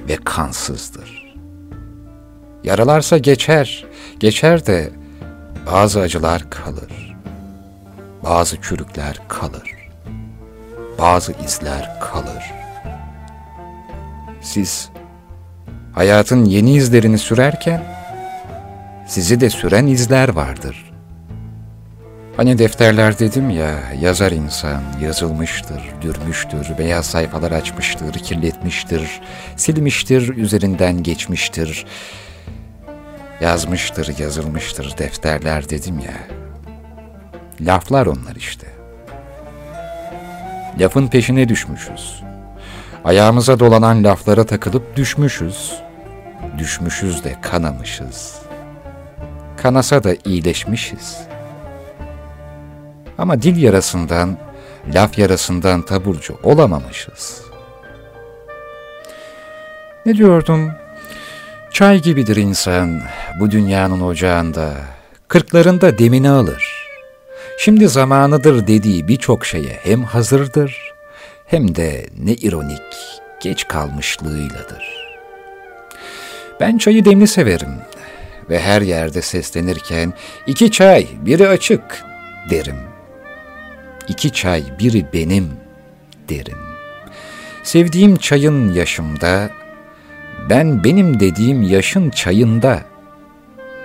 ve 0.09 0.17
kansızdır. 0.23 1.35
Yaralarsa 2.63 3.17
geçer, 3.17 3.85
geçer 4.19 4.65
de 4.65 4.89
bazı 5.71 5.99
acılar 5.99 6.49
kalır. 6.49 7.15
Bazı 8.23 8.61
çürükler 8.61 9.19
kalır. 9.27 9.71
Bazı 10.99 11.31
izler 11.45 11.99
kalır. 11.99 12.53
Siz 14.41 14.89
hayatın 15.93 16.45
yeni 16.45 16.73
izlerini 16.75 17.17
sürerken 17.17 17.83
sizi 19.07 19.39
de 19.39 19.49
süren 19.49 19.87
izler 19.87 20.29
vardır. 20.29 20.82
Hani 22.37 22.57
defterler 22.57 23.19
dedim 23.19 23.49
ya, 23.49 23.79
yazar 24.01 24.31
insan, 24.31 24.81
yazılmıştır, 25.01 25.81
dürmüştür, 26.01 26.77
beyaz 26.77 27.05
sayfalar 27.05 27.51
açmıştır, 27.51 28.13
kirletmiştir, 28.13 29.21
silmiştir, 29.55 30.37
üzerinden 30.37 31.03
geçmiştir, 31.03 31.85
yazmıştır, 33.41 34.19
yazılmıştır 34.19 34.97
defterler 34.97 35.69
dedim 35.69 35.99
ya. 35.99 36.13
Laflar 37.61 38.05
onlar 38.05 38.35
işte. 38.35 38.67
Lafın 40.79 41.07
peşine 41.07 41.49
düşmüşüz. 41.49 42.23
Ayağımıza 43.03 43.59
dolanan 43.59 44.03
laflara 44.03 44.45
takılıp 44.45 44.95
düşmüşüz. 44.95 45.73
Düşmüşüz 46.57 47.23
de 47.23 47.35
kanamışız. 47.41 48.39
Kanasa 49.57 50.03
da 50.03 50.15
iyileşmişiz. 50.25 51.32
Ama 53.17 53.41
dil 53.41 53.63
yarasından, 53.63 54.37
laf 54.93 55.19
yarasından 55.19 55.81
taburcu 55.81 56.37
olamamışız. 56.43 57.41
Ne 60.05 60.13
diyordum? 60.13 60.71
Çay 61.71 62.01
gibidir 62.01 62.35
insan 62.35 63.01
bu 63.39 63.51
dünyanın 63.51 64.01
ocağında. 64.01 64.73
Kırklarında 65.27 65.97
demini 65.97 66.29
alır. 66.29 66.87
Şimdi 67.59 67.87
zamanıdır 67.87 68.67
dediği 68.67 69.07
birçok 69.07 69.45
şeye 69.45 69.79
hem 69.83 70.03
hazırdır 70.03 70.93
hem 71.47 71.75
de 71.75 72.05
ne 72.17 72.33
ironik 72.33 72.81
geç 73.41 73.67
kalmışlığıyladır. 73.67 75.13
Ben 76.59 76.77
çayı 76.77 77.05
demli 77.05 77.27
severim 77.27 77.75
ve 78.49 78.59
her 78.59 78.81
yerde 78.81 79.21
seslenirken 79.21 80.13
iki 80.47 80.71
çay 80.71 81.07
biri 81.25 81.47
açık 81.47 82.03
derim. 82.49 82.92
İki 84.07 84.31
çay 84.31 84.63
biri 84.79 85.05
benim 85.13 85.49
derim. 86.29 86.57
Sevdiğim 87.63 88.15
çayın 88.15 88.73
yaşımda, 88.73 89.49
ben 90.49 90.83
benim 90.83 91.19
dediğim 91.19 91.61
yaşın 91.61 92.09
çayında, 92.09 92.81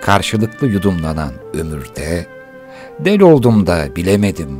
karşılıklı 0.01 0.67
yudumlanan 0.67 1.33
ömürde, 1.53 2.27
del 2.99 3.21
oldum 3.21 3.67
da 3.67 3.95
bilemedim, 3.95 4.59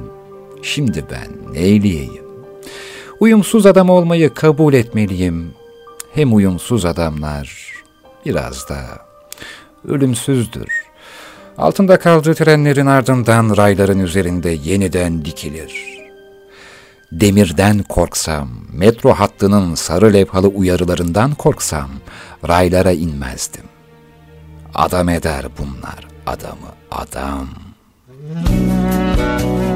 şimdi 0.62 1.06
ben 1.12 1.54
neyleyeyim? 1.54 2.24
Uyumsuz 3.19 3.65
adam 3.65 3.89
olmayı 3.89 4.34
kabul 4.34 4.74
etmeliyim. 4.74 5.54
Hem 6.13 6.36
uyumsuz 6.36 6.86
adamlar 6.86 7.74
biraz 8.26 8.69
da 8.69 8.80
ölümsüzdür. 9.88 10.88
Altında 11.60 12.00
kaldığı 12.00 12.34
trenlerin 12.34 12.86
ardından 12.86 13.58
rayların 13.58 14.00
üzerinde 14.00 14.50
yeniden 14.50 15.26
dikilir. 15.26 16.00
Demirden 17.12 17.84
korksam, 17.84 18.50
metro 18.74 19.13
hattının 19.13 19.76
sarı 19.76 20.13
levhalı 20.13 20.48
uyarılarından 20.48 21.32
korksam, 21.32 21.89
raylara 22.48 22.91
inmezdim. 22.91 23.63
Adam 24.76 25.10
eder 25.10 25.45
bunlar 25.58 26.08
adamı 26.28 26.69
adam. 26.91 27.48
Anladım 28.36 29.68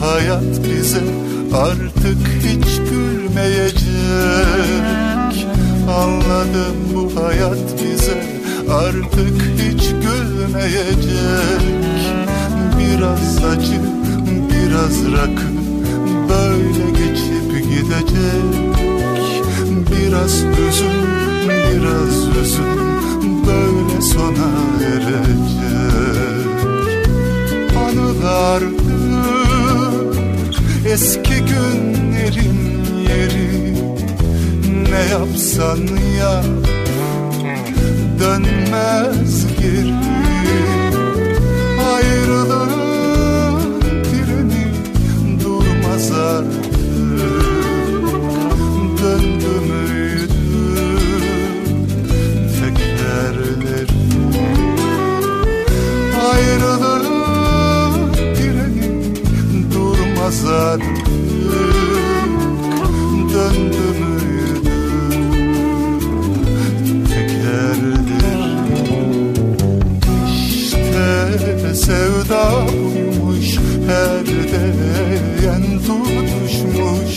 hayat 0.00 0.64
bize 0.64 1.02
artık 1.54 2.18
hiç 2.42 2.78
gülmeyecek. 2.90 3.86
Anladım 5.90 6.76
bu 6.94 7.20
hayat 7.20 7.82
bize 7.82 8.22
artık 8.70 9.42
hiç 9.58 9.82
gülmeyecek. 9.90 10.96
Biraz 12.78 13.44
acı, 13.44 13.80
biraz 14.50 15.12
rakı 15.12 15.50
böyle 16.28 16.90
geçip 16.90 17.48
gidecek. 17.70 18.46
Biraz 19.90 20.32
hüzün, 20.32 20.98
biraz 21.48 22.16
hüzün 22.36 22.78
böyle 23.46 24.02
sona 24.02 24.50
erecek. 24.92 25.46
Anılardır 27.76 28.85
eski 30.92 31.34
günlerin 31.38 32.58
yeri. 33.08 33.76
Ne 34.90 35.00
yapsan 35.12 35.78
ya 36.18 36.42
dönmez 38.20 39.46
geri 39.60 40.25
durmaz 60.46 60.48
artık 60.48 61.06
Döndü 63.34 63.86
müydü 64.00 64.70
tekerleri 67.08 67.96
İşte 70.54 71.74
sevda 71.74 72.66
buymuş 72.68 73.58
her 73.86 74.26
değen 74.26 75.64
tutuşmuş. 75.78 77.12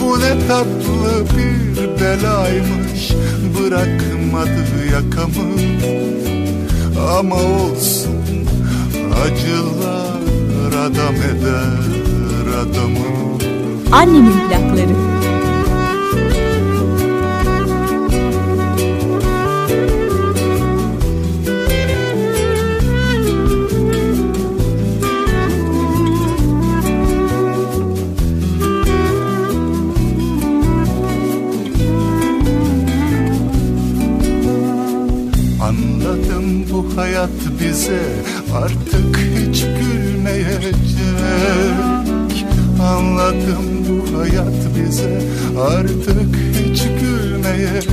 Bu 0.00 0.20
ne 0.20 0.46
tatlı 0.48 1.24
bir 1.36 2.00
belaymış. 2.00 3.10
Bırakmadı 3.58 4.64
yakamı. 4.92 5.50
Ama 7.18 7.34
olsun 7.34 8.46
acılar 9.24 10.20
adam 10.86 11.14
eder 11.14 11.89
adamı. 12.70 12.98
Annemin 13.92 14.32
plakları. 14.48 15.10
Anladım 35.62 36.70
bu 36.72 36.96
hayat 36.96 37.30
bize. 37.60 38.00
Artık 38.54 39.18
hiç 39.18 39.60
gülmeyecek 39.60 40.74
Anladım 42.80 43.86
bu 43.88 44.18
hayat 44.18 44.66
bize. 44.76 45.22
Artık 45.60 46.36
hiç 46.58 46.82
gülmeyecek. 46.82 47.90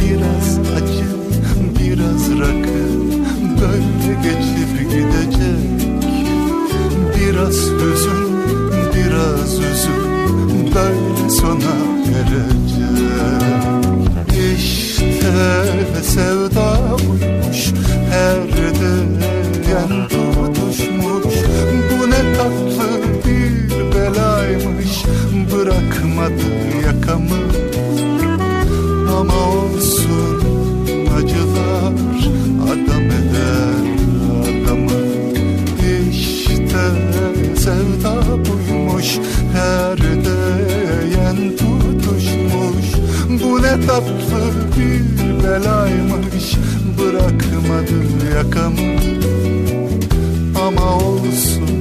Biraz 0.00 0.58
acı, 0.76 1.10
biraz 1.80 2.38
rakı 2.38 2.80
böyle 3.60 4.14
geçip 4.22 4.90
gidecek. 4.90 5.90
Biraz 7.16 7.56
hüzün, 7.56 8.30
biraz 8.94 9.54
üzüm 9.54 10.10
böyle 10.74 11.30
sona 11.30 11.76
erecek. 12.18 12.60
İşte 14.56 15.32
sevda 16.02 16.96
bırakmadı 26.20 26.86
yakamı. 26.86 27.40
Ama 29.18 29.34
olsun 29.48 30.42
acılar 31.16 31.92
adam 32.64 33.04
eder 33.04 33.84
adamı. 34.42 35.00
İşte 36.10 36.80
sevda 37.56 38.22
buymuş 38.36 39.18
her 39.52 39.98
değen 39.98 41.56
tutuşmuş. 41.56 42.86
Bu 43.42 43.62
ne 43.62 43.86
tatlı 43.86 44.52
bir 44.76 45.44
belaymış 45.44 46.56
bırakmadı 46.98 47.94
yakamı. 48.36 49.00
Ama 50.66 50.96
olsun 50.96 51.79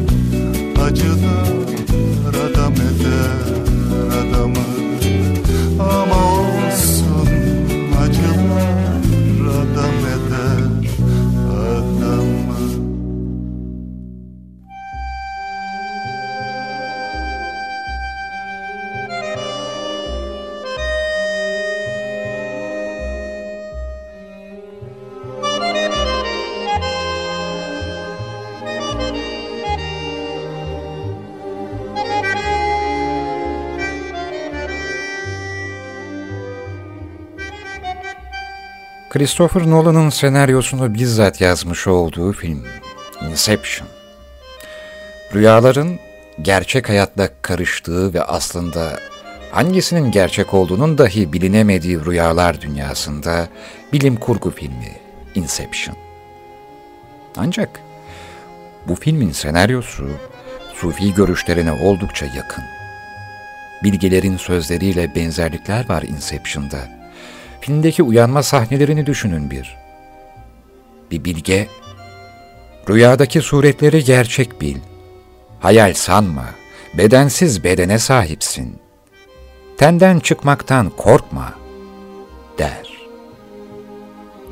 Christopher 39.20 39.70
Nolan'ın 39.70 40.10
senaryosunu 40.10 40.94
bizzat 40.94 41.42
yazmış 41.42 41.88
olduğu 41.88 42.34
film 42.34 42.66
Inception. 43.30 43.88
Rüyaların 45.36 46.00
gerçek 46.42 46.90
hayatla 46.90 47.30
karıştığı 47.42 48.14
ve 48.14 48.24
aslında 48.24 49.00
hangisinin 49.52 50.12
gerçek 50.12 50.54
olduğunun 50.54 50.98
dahi 50.98 51.34
bilinemediği 51.34 52.06
rüyalar 52.06 52.62
dünyasında 52.62 53.48
bilim 53.94 54.16
kurgu 54.16 54.52
filmi 54.52 54.98
Inception. 55.36 55.96
Ancak 57.38 57.80
bu 58.88 58.96
filmin 58.96 59.32
senaryosu 59.32 60.10
sufi 60.74 61.14
görüşlerine 61.14 61.72
oldukça 61.72 62.26
yakın. 62.26 62.64
Bilgelerin 63.84 64.38
sözleriyle 64.38 65.16
benzerlikler 65.16 65.90
var 65.90 66.04
Inception'da. 66.04 66.99
Filmdeki 67.62 68.04
uyanma 68.04 68.44
sahnelerini 68.44 69.06
düşünün 69.06 69.52
bir. 69.52 69.78
Bir 71.12 71.24
bilge, 71.24 71.68
rüyadaki 72.90 73.42
suretleri 73.42 74.04
gerçek 74.04 74.62
bil. 74.62 74.78
Hayal 75.60 75.94
sanma, 75.94 76.46
bedensiz 76.98 77.64
bedene 77.64 78.00
sahipsin. 78.00 78.80
tenden 79.78 80.20
çıkmaktan 80.20 80.90
korkma 80.90 81.54
der. 82.58 82.90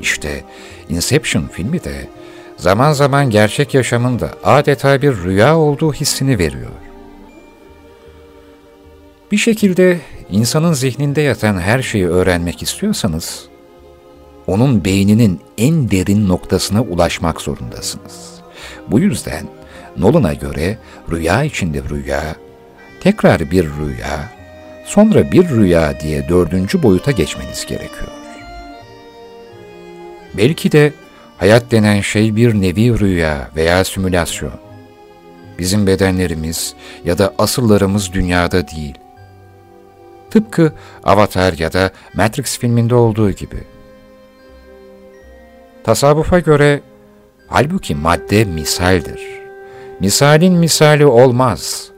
İşte 0.00 0.44
Inception 0.88 1.48
filmi 1.52 1.84
de 1.84 2.08
zaman 2.56 2.92
zaman 2.92 3.30
gerçek 3.30 3.74
yaşamında 3.74 4.30
adeta 4.44 5.02
bir 5.02 5.16
rüya 5.16 5.56
olduğu 5.58 5.92
hissini 5.92 6.38
veriyor. 6.38 6.87
Bir 9.32 9.36
şekilde 9.36 10.00
insanın 10.30 10.72
zihninde 10.72 11.20
yatan 11.20 11.60
her 11.60 11.82
şeyi 11.82 12.08
öğrenmek 12.08 12.62
istiyorsanız, 12.62 13.44
onun 14.46 14.84
beyninin 14.84 15.40
en 15.58 15.90
derin 15.90 16.28
noktasına 16.28 16.82
ulaşmak 16.82 17.40
zorundasınız. 17.40 18.40
Bu 18.90 19.00
yüzden 19.00 19.46
Nolan'a 19.96 20.34
göre 20.34 20.78
rüya 21.10 21.44
içinde 21.44 21.82
rüya, 21.90 22.36
tekrar 23.00 23.50
bir 23.50 23.64
rüya, 23.64 24.32
sonra 24.84 25.32
bir 25.32 25.48
rüya 25.48 26.00
diye 26.00 26.28
dördüncü 26.28 26.82
boyuta 26.82 27.10
geçmeniz 27.10 27.66
gerekiyor. 27.66 28.12
Belki 30.34 30.72
de 30.72 30.92
hayat 31.38 31.70
denen 31.70 32.00
şey 32.00 32.36
bir 32.36 32.54
nevi 32.54 33.00
rüya 33.00 33.50
veya 33.56 33.84
simülasyon. 33.84 34.52
Bizim 35.58 35.86
bedenlerimiz 35.86 36.74
ya 37.04 37.18
da 37.18 37.34
asıllarımız 37.38 38.12
dünyada 38.12 38.68
değil. 38.68 38.94
Tıpkı 40.30 40.72
Avatar 41.04 41.52
ya 41.52 41.72
da 41.72 41.90
Matrix 42.14 42.58
filminde 42.58 42.94
olduğu 42.94 43.30
gibi. 43.30 43.64
Tasavvufa 45.84 46.38
göre 46.38 46.80
halbuki 47.46 47.94
madde 47.94 48.44
misaldir. 48.44 49.20
Misalin 50.00 50.54
misali 50.54 51.06
olmaz. 51.06 51.90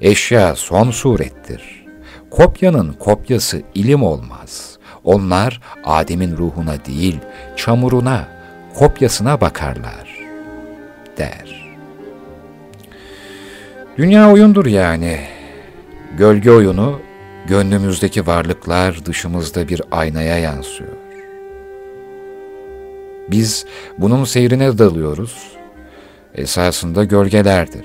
Eşya 0.00 0.56
son 0.56 0.90
surettir. 0.90 1.84
Kopyanın 2.30 2.92
kopyası 2.92 3.62
ilim 3.74 4.02
olmaz. 4.02 4.78
Onlar 5.04 5.60
Adem'in 5.84 6.36
ruhuna 6.36 6.84
değil, 6.84 7.18
çamuruna, 7.56 8.28
kopyasına 8.74 9.40
bakarlar, 9.40 10.18
der. 11.18 11.74
Dünya 13.98 14.32
oyundur 14.32 14.66
yani. 14.66 15.20
Gölge 16.18 16.50
oyunu, 16.50 17.00
gönlümüzdeki 17.48 18.26
varlıklar 18.26 19.06
dışımızda 19.06 19.68
bir 19.68 19.82
aynaya 19.90 20.38
yansıyor. 20.38 20.90
Biz 23.30 23.66
bunun 23.98 24.24
seyrine 24.24 24.78
dalıyoruz. 24.78 25.52
Esasında 26.34 27.04
gölgelerdir. 27.04 27.84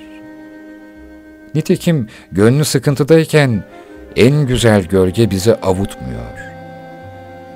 Nitekim 1.55 2.07
gönlü 2.31 2.65
sıkıntıdayken 2.65 3.63
en 4.15 4.47
güzel 4.47 4.83
gölge 4.83 5.31
bizi 5.31 5.55
avutmuyor. 5.55 6.39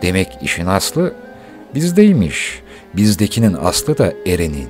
Demek 0.02 0.38
işin 0.42 0.66
aslı 0.66 1.14
bizdeymiş. 1.76 2.62
Bizdekinin 2.94 3.58
aslı 3.62 3.98
da 3.98 4.14
erenin. 4.26 4.68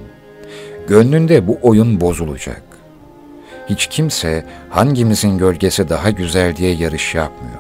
Gönlünde 0.88 1.48
bu 1.48 1.60
oyun 1.62 2.02
bozulacak. 2.02 2.73
Hiç 3.70 3.88
kimse 3.88 4.46
hangimizin 4.70 5.38
gölgesi 5.38 5.90
daha 5.90 6.10
güzel 6.10 6.56
diye 6.56 6.74
yarış 6.74 7.16
yapmıyor. 7.16 7.60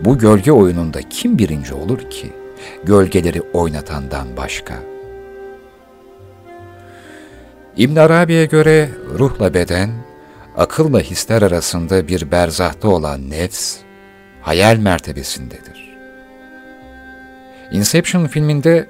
Bu 0.00 0.18
gölge 0.18 0.52
oyununda 0.52 1.00
kim 1.02 1.38
birinci 1.38 1.74
olur 1.74 2.10
ki? 2.10 2.32
Gölgeleri 2.84 3.40
oynatandan 3.40 4.36
başka. 4.36 4.74
İbn 7.76 7.96
Arabi'ye 7.96 8.46
göre 8.46 8.88
ruhla 9.18 9.54
beden, 9.54 9.90
akılla 10.56 11.00
hisler 11.00 11.42
arasında 11.42 12.08
bir 12.08 12.30
berzahta 12.30 12.88
olan 12.88 13.30
nefs, 13.30 13.76
hayal 14.42 14.76
mertebesindedir. 14.76 15.96
Inception 17.72 18.26
filminde 18.26 18.88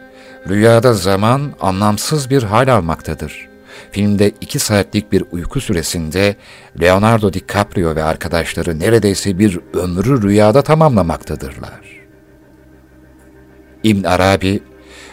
rüyada 0.48 0.94
zaman 0.94 1.52
anlamsız 1.60 2.30
bir 2.30 2.42
hal 2.42 2.74
almaktadır. 2.74 3.53
Filmde 3.94 4.32
iki 4.40 4.58
saatlik 4.58 5.12
bir 5.12 5.24
uyku 5.32 5.60
süresinde 5.60 6.36
Leonardo 6.80 7.32
DiCaprio 7.32 7.96
ve 7.96 8.04
arkadaşları 8.04 8.78
neredeyse 8.78 9.38
bir 9.38 9.60
ömrü 9.74 10.22
rüyada 10.22 10.62
tamamlamaktadırlar. 10.62 11.80
İbn 13.84 14.04
Arabi, 14.04 14.60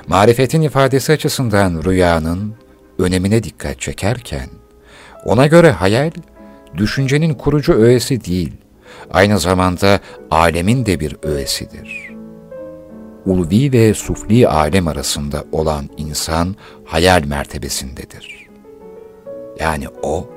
marifetin 0.07 0.61
ifadesi 0.61 1.11
açısından 1.11 1.84
rüyanın 1.86 2.55
önemine 2.99 3.43
dikkat 3.43 3.82
çekerken, 3.82 4.49
ona 5.25 5.47
göre 5.47 5.71
hayal, 5.71 6.11
düşüncenin 6.77 7.34
kurucu 7.34 7.73
öğesi 7.73 8.25
değil, 8.25 8.53
aynı 9.11 9.39
zamanda 9.39 9.99
alemin 10.32 10.86
de 10.86 10.99
bir 10.99 11.15
öğesidir. 11.23 12.09
Ulvi 13.25 13.71
ve 13.71 13.93
sufli 13.93 14.47
alem 14.47 14.88
arasında 14.88 15.43
olan 15.51 15.89
insan 15.97 16.55
hayal 16.86 17.23
mertebesindedir. 17.25 18.40
Yani 19.62 19.88
o, 20.03 20.30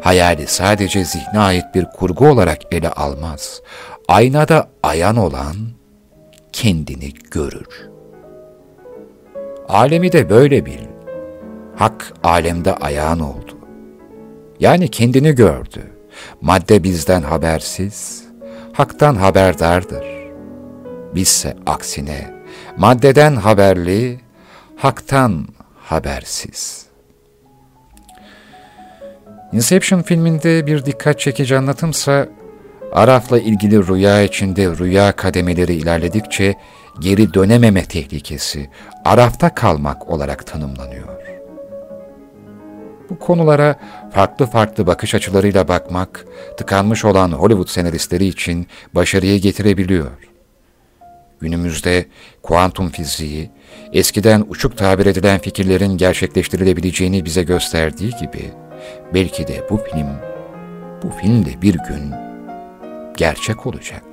hayali 0.00 0.46
sadece 0.46 1.04
zihne 1.04 1.38
ait 1.38 1.64
bir 1.74 1.84
kurgu 1.84 2.28
olarak 2.28 2.58
ele 2.74 2.90
almaz. 2.90 3.62
Aynada 4.08 4.68
ayan 4.82 5.16
olan 5.16 5.56
kendini 6.52 7.12
görür. 7.30 7.90
Alemi 9.68 10.12
de 10.12 10.30
böyle 10.30 10.66
bil. 10.66 10.84
Hak 11.76 12.12
alemde 12.22 12.74
ayağın 12.74 13.20
oldu. 13.20 13.58
Yani 14.60 14.88
kendini 14.88 15.34
gördü. 15.34 15.92
Madde 16.40 16.82
bizden 16.82 17.22
habersiz, 17.22 18.24
haktan 18.72 19.14
haberdardır. 19.14 20.04
Bizse 21.14 21.56
aksine 21.66 22.34
maddeden 22.76 23.36
haberli, 23.36 24.20
haktan 24.76 25.48
habersiz. 25.76 26.83
Inception 29.54 30.02
filminde 30.02 30.66
bir 30.66 30.84
dikkat 30.86 31.20
çekici 31.20 31.56
anlatımsa, 31.56 32.28
Araf'la 32.92 33.38
ilgili 33.38 33.86
rüya 33.86 34.22
içinde 34.22 34.76
rüya 34.78 35.12
kademeleri 35.12 35.74
ilerledikçe 35.74 36.54
geri 37.00 37.34
dönememe 37.34 37.84
tehlikesi, 37.84 38.70
Araf'ta 39.04 39.54
kalmak 39.54 40.08
olarak 40.10 40.46
tanımlanıyor. 40.46 41.08
Bu 43.10 43.18
konulara 43.18 43.76
farklı 44.12 44.46
farklı 44.46 44.86
bakış 44.86 45.14
açılarıyla 45.14 45.68
bakmak, 45.68 46.26
tıkanmış 46.56 47.04
olan 47.04 47.32
Hollywood 47.32 47.68
senaristleri 47.68 48.26
için 48.26 48.66
başarıyı 48.94 49.40
getirebiliyor. 49.40 50.10
Günümüzde 51.40 52.06
kuantum 52.42 52.88
fiziği, 52.88 53.50
eskiden 53.92 54.44
uçuk 54.48 54.78
tabir 54.78 55.06
edilen 55.06 55.38
fikirlerin 55.38 55.96
gerçekleştirilebileceğini 55.96 57.24
bize 57.24 57.42
gösterdiği 57.42 58.10
gibi, 58.10 58.52
belki 59.14 59.46
de 59.46 59.66
bu 59.70 59.76
film, 59.76 60.08
bu 61.02 61.10
film 61.10 61.44
de 61.44 61.62
bir 61.62 61.74
gün 61.74 62.14
gerçek 63.16 63.66
olacak. 63.66 64.04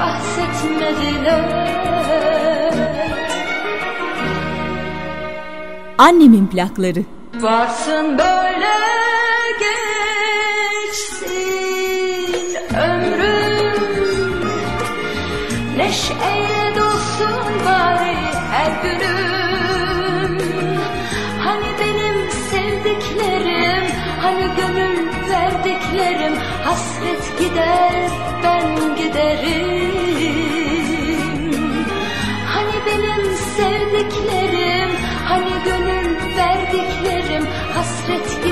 bahsetmediler. 0.00 2.74
Annemin 5.98 6.46
plakları. 6.46 7.02
Varsın 7.40 8.18
böyle 8.18 8.68
geçsin 10.78 12.56
ömrüm. 12.74 13.78
Neşeye 15.76 16.76
dolsun 16.76 17.44
bari 17.66 18.16
her 18.52 18.82
günüm. 18.82 20.38
Hani 21.44 21.66
benim 21.80 22.30
sevdiklerim 22.50 23.84
Hani 24.22 24.46
gönül 24.56 25.06
verdiklerim. 25.30 26.34
Hasret 26.64 27.38
gider 27.38 27.94
ben 28.44 28.96
giderim. 28.96 29.77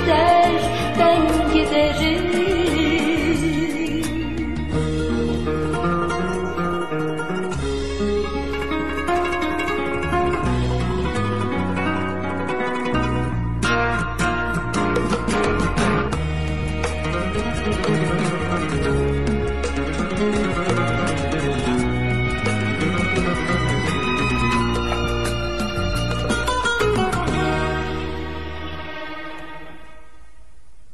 stay. 0.07 0.36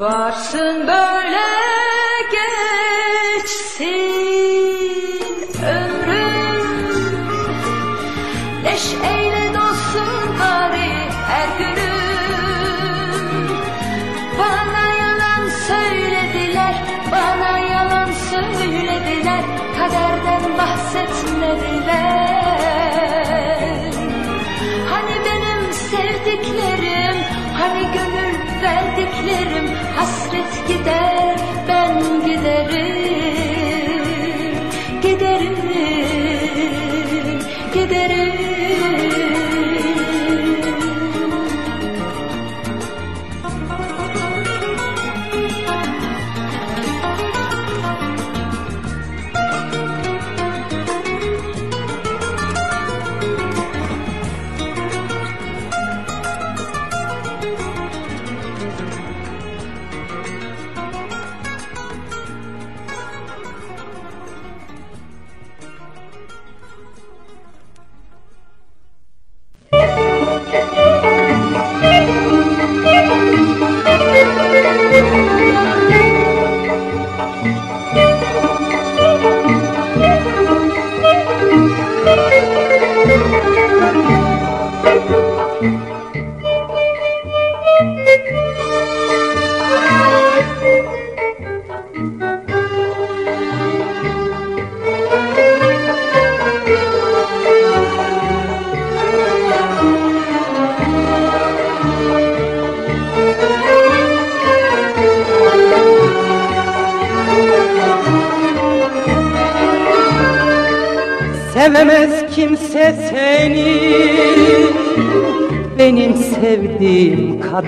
Varsın 0.03 0.86
böyle 0.86 1.61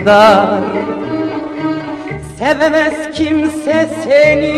kadar. 0.04 0.60
Sevemez 2.38 2.94
kimse 3.14 3.88
seni 4.04 4.54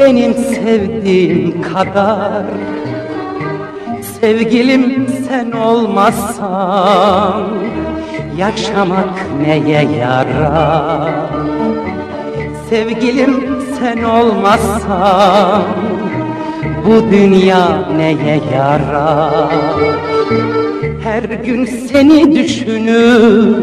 Benim 0.00 0.34
sevdiğim 0.34 1.62
kadar. 1.62 2.44
Sevgilim 4.20 5.06
sen 5.28 5.52
olmazsan 5.52 7.46
Yaşamak 8.36 9.26
neye 9.42 9.84
yarar? 9.98 11.12
Sevgilim 12.70 13.62
sen 13.78 14.02
olmazsan 14.02 15.62
bu 16.86 17.12
dünya 17.12 17.88
neye 17.96 18.40
yarar 18.54 19.50
Her 21.10 21.22
gün 21.22 21.64
seni 21.64 22.34
düşünür. 22.36 23.56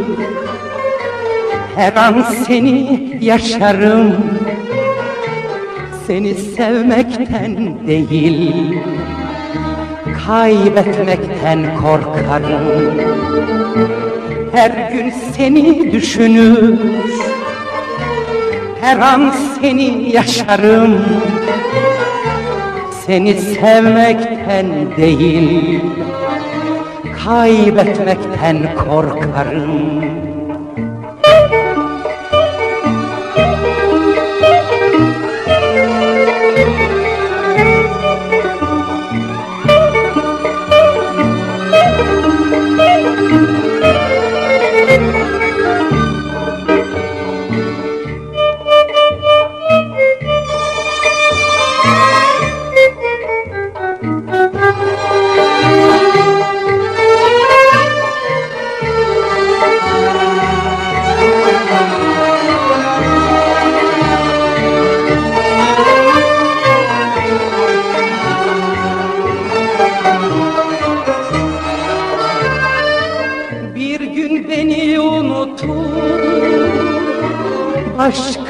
Her 1.76 1.96
an 1.96 2.26
seni 2.48 3.00
yaşarım. 3.22 4.16
Seni 6.08 6.36
sevmekten 6.36 7.88
değil 7.88 8.74
Kaybetmekten 10.28 11.76
korkarım. 11.76 13.00
Her 14.52 14.92
gün 14.92 15.14
seni 15.38 15.92
düşünür. 15.92 16.80
Her 18.82 19.00
an 19.00 19.34
seni 19.62 20.12
yaşarım. 20.12 21.06
Seni 23.06 23.34
sevmekten 23.34 24.68
değil 24.98 25.82
Kaybetmekten 27.28 28.76
korkarım 28.76 30.27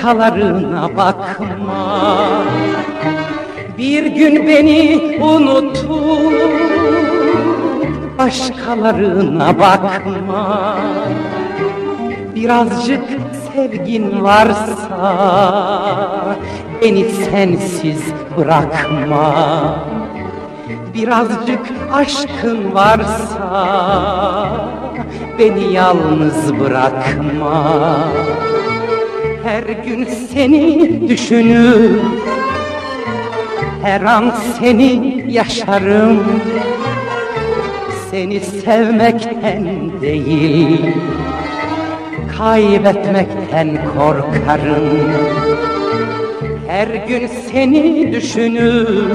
Başkalarına 0.07 0.97
bakma. 0.97 2.01
Bir 3.77 4.05
gün 4.05 4.47
beni 4.47 5.17
unutur 5.21 6.31
Başkalarına 8.17 9.59
bakma. 9.59 10.77
Birazcık 12.35 13.03
sevgin 13.53 14.23
varsa 14.23 15.15
Beni 16.81 17.03
sensiz 17.09 18.03
bırakma. 18.37 19.33
Birazcık 20.93 21.65
aşkın 21.93 22.73
varsa 22.73 23.77
Beni 25.39 25.73
yalnız 25.73 26.59
bırakma 26.59 27.63
gün 29.97 30.05
seni 30.33 31.07
düşünür. 31.07 31.99
Her 33.83 34.01
an 34.01 34.33
seni 34.59 35.25
yaşarım. 35.27 36.41
Seni 38.11 38.39
sevmekten 38.39 39.91
değil 40.01 40.95
Kaybetmekten 42.37 43.77
korkarım. 43.97 45.11
Her 46.67 46.87
gün 46.87 47.27
seni 47.51 48.13
düşünür. 48.13 49.11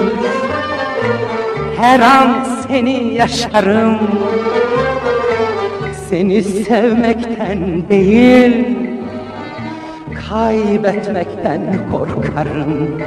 Her 1.76 2.00
an 2.00 2.46
seni 2.68 3.14
yaşarım. 3.14 3.98
Seni 6.08 6.42
sevmekten 6.42 7.88
değil 7.88 8.81
Kaybetmekten 10.32 11.90
korkarım. 11.90 13.00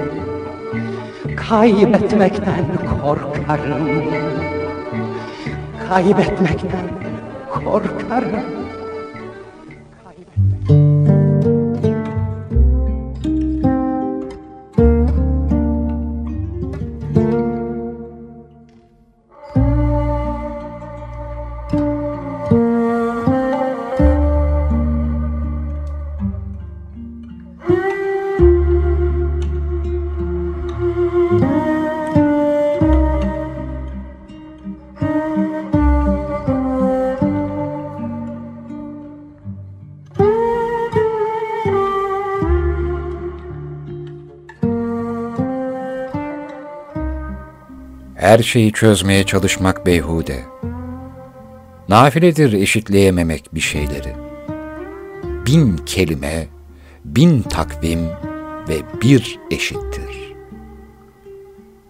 Kaybetmekten 1.35 2.65
korkarım. 3.01 3.87
Kaybetmekten 5.89 6.87
korkarım 7.49 8.64
Her 48.35 48.43
şeyi 48.43 48.71
çözmeye 48.71 49.23
çalışmak 49.23 49.85
beyhude. 49.85 50.43
Nafiledir 51.89 52.53
eşitleyememek 52.53 53.55
bir 53.55 53.59
şeyleri. 53.59 54.15
Bin 55.45 55.77
kelime, 55.77 56.47
bin 57.05 57.41
takvim 57.41 57.99
ve 58.69 59.01
bir 59.01 59.39
eşittir. 59.51 60.33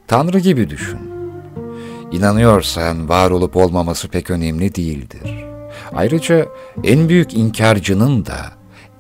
Tanrı 0.08 0.40
gibi 0.40 0.70
düşün. 0.70 1.00
İnanıyorsan 2.12 3.10
var 3.10 3.32
olup 3.32 3.56
olmaması 3.56 4.08
pek 4.08 4.32
önemli 4.32 4.76
değildir. 4.76 5.46
Ayrıca 5.94 6.46
en 6.84 7.10
büyük 7.10 7.34
inkarcının 7.34 8.26
da, 8.26 8.38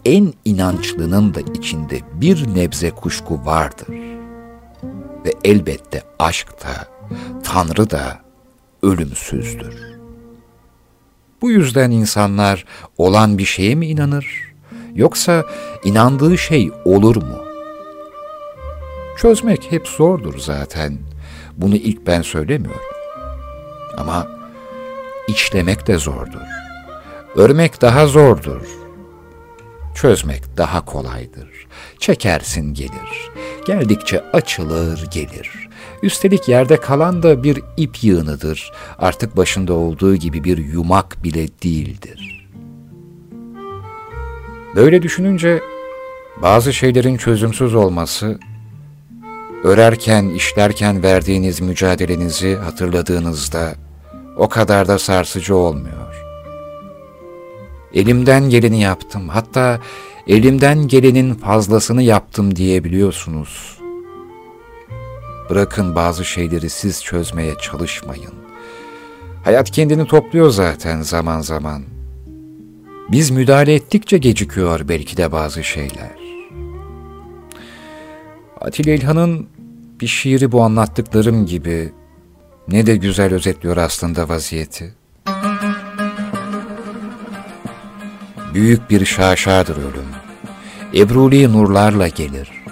en 0.05 0.33
inançlının 0.45 1.33
da 1.33 1.39
içinde 1.39 1.99
bir 2.13 2.55
nebze 2.55 2.91
kuşku 2.91 3.45
vardır. 3.45 3.87
Ve 5.25 5.31
elbette 5.43 6.03
aşk 6.19 6.63
da, 6.63 6.94
Tanrı 7.43 7.89
da 7.89 8.21
ölümsüzdür. 8.83 9.95
Bu 11.41 11.51
yüzden 11.51 11.91
insanlar 11.91 12.65
olan 12.97 13.37
bir 13.37 13.45
şeye 13.45 13.75
mi 13.75 13.87
inanır, 13.87 14.53
yoksa 14.95 15.45
inandığı 15.83 16.37
şey 16.37 16.71
olur 16.85 17.15
mu? 17.15 17.45
Çözmek 19.17 19.71
hep 19.71 19.87
zordur 19.87 20.39
zaten. 20.39 20.97
Bunu 21.57 21.75
ilk 21.75 22.07
ben 22.07 22.21
söylemiyorum. 22.21 22.81
Ama 23.97 24.27
içlemek 25.27 25.87
de 25.87 25.97
zordur. 25.97 26.47
Örmek 27.35 27.81
daha 27.81 28.07
zordur. 28.07 28.61
Çözmek 29.95 30.57
daha 30.57 30.85
kolaydır. 30.85 31.49
Çekersin 31.99 32.73
gelir. 32.73 33.31
Geldikçe 33.65 34.23
açılır 34.33 35.07
gelir. 35.11 35.64
Üstelik 36.05 36.47
yerde 36.47 36.77
kalan 36.77 37.23
da 37.23 37.43
bir 37.43 37.61
ip 37.77 38.03
yığınıdır. 38.03 38.71
Artık 38.99 39.37
başında 39.37 39.73
olduğu 39.73 40.15
gibi 40.15 40.43
bir 40.43 40.57
yumak 40.57 41.23
bile 41.23 41.47
değildir. 41.47 42.47
Böyle 44.75 45.01
düşününce 45.01 45.61
bazı 46.41 46.73
şeylerin 46.73 47.17
çözümsüz 47.17 47.75
olması, 47.75 48.39
örerken, 49.63 50.29
işlerken 50.29 51.03
verdiğiniz 51.03 51.61
mücadelenizi 51.61 52.55
hatırladığınızda 52.55 53.75
o 54.37 54.49
kadar 54.49 54.87
da 54.87 54.99
sarsıcı 54.99 55.55
olmuyor. 55.55 56.25
Elimden 57.93 58.49
geleni 58.49 58.81
yaptım, 58.81 59.29
hatta 59.29 59.79
elimden 60.27 60.87
gelenin 60.87 61.33
fazlasını 61.33 62.03
yaptım 62.03 62.55
diyebiliyorsunuz. 62.55 63.74
Bırakın 65.49 65.95
bazı 65.95 66.25
şeyleri 66.25 66.69
siz 66.69 67.03
çözmeye 67.03 67.55
çalışmayın. 67.61 68.33
Hayat 69.43 69.71
kendini 69.71 70.07
topluyor 70.07 70.49
zaten 70.49 71.01
zaman 71.01 71.41
zaman. 71.41 71.83
Biz 73.11 73.31
müdahale 73.31 73.73
ettikçe 73.73 74.17
gecikiyor 74.17 74.87
belki 74.87 75.17
de 75.17 75.31
bazı 75.31 75.63
şeyler. 75.63 76.15
Atilla 78.61 78.93
İlhan'ın 78.93 79.47
bir 80.01 80.07
şiiri 80.07 80.51
bu 80.51 80.61
anlattıklarım 80.61 81.45
gibi 81.45 81.93
ne 82.67 82.85
de 82.85 82.95
güzel 82.95 83.33
özetliyor 83.33 83.77
aslında 83.77 84.29
vaziyeti. 84.29 84.93
Büyük 88.53 88.89
bir 88.89 89.05
şaşadır 89.05 89.77
ölüm. 89.77 90.09
Ebruli 90.95 91.53
nurlarla 91.53 92.07
gelir. 92.07 92.64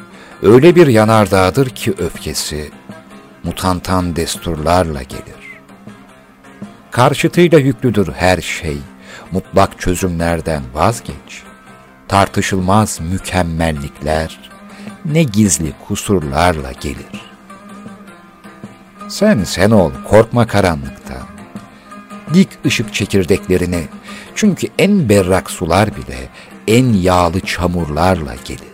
Öyle 0.43 0.75
bir 0.75 0.87
yanardağdır 0.87 1.69
ki 1.69 1.93
öfkesi, 1.97 2.71
mutantan 3.43 4.15
desturlarla 4.15 5.03
gelir. 5.03 5.59
Karşıtıyla 6.91 7.59
yüklüdür 7.59 8.13
her 8.13 8.41
şey, 8.41 8.77
mutlak 9.31 9.79
çözümlerden 9.79 10.63
vazgeç. 10.73 11.43
Tartışılmaz 12.07 12.99
mükemmellikler, 13.11 14.51
ne 15.05 15.23
gizli 15.23 15.73
kusurlarla 15.87 16.71
gelir. 16.71 17.31
Sen 19.09 19.43
sen 19.43 19.71
ol, 19.71 19.91
korkma 20.09 20.47
karanlıktan. 20.47 21.27
Dik 22.33 22.49
ışık 22.65 22.93
çekirdeklerini, 22.93 23.87
çünkü 24.35 24.67
en 24.79 25.09
berrak 25.09 25.51
sular 25.51 25.89
bile 25.95 26.29
en 26.67 26.93
yağlı 26.93 27.39
çamurlarla 27.39 28.35
gelir. 28.45 28.72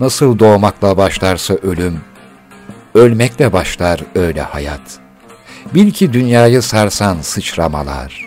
Nasıl 0.00 0.38
doğmakla 0.38 0.96
başlarsa 0.96 1.54
ölüm, 1.54 2.00
ölmekle 2.94 3.52
başlar 3.52 4.00
öyle 4.14 4.42
hayat. 4.42 5.00
Bil 5.74 5.90
ki 5.90 6.12
dünyayı 6.12 6.62
sarsan 6.62 7.16
sıçramalar, 7.20 8.26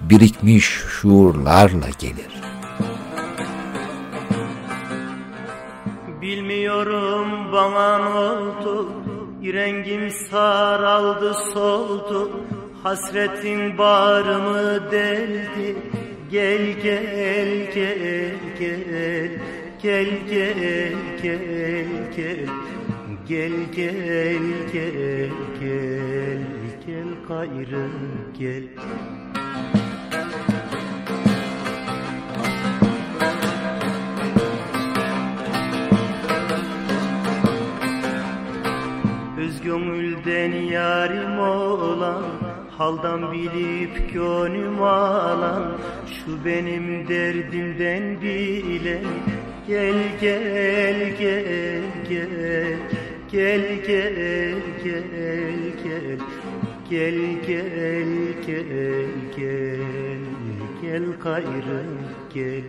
birikmiş 0.00 0.64
şuurlarla 0.64 1.86
gelir. 1.98 2.38
Bilmiyorum 6.20 7.52
bana 7.52 7.98
ne 7.98 8.08
oldu 8.08 8.92
Rengim 9.42 10.10
saraldı 10.30 11.34
soldu 11.54 12.30
Hasretin 12.82 13.78
bağrımı 13.78 14.90
deldi 14.90 15.76
Gel 16.30 16.72
gel 16.82 17.72
gel 17.74 18.34
gel 18.58 19.30
Gel 19.82 20.26
gel 20.28 20.92
gel 21.22 22.10
gel. 22.16 22.46
Gel 23.28 23.52
gel 23.76 24.40
gel 24.72 25.30
gel. 25.60 26.40
Gel 26.86 27.08
gayrı 27.28 27.88
gel. 28.38 28.62
Öz 39.38 39.60
gönülden 39.60 40.52
yarim 40.52 41.38
olan 41.38 42.22
Haldan 42.78 43.32
bilip 43.32 44.12
gönlüm 44.12 44.82
alan 44.82 45.78
Şu 46.06 46.44
benim 46.44 47.08
derdimden 47.08 48.22
bilen 48.22 49.04
Gel 49.68 50.18
gel 50.18 51.16
gel 51.18 51.82
gel 52.08 52.78
Gel 53.30 53.64
gel 53.86 54.56
gel 54.82 55.04
gel. 55.84 56.18
Gel 56.88 57.18
gel 57.46 58.12
gel 58.46 59.08
gel 59.36 60.20
Gel 60.82 61.04
gayrı 61.24 61.82
gel 62.34 62.62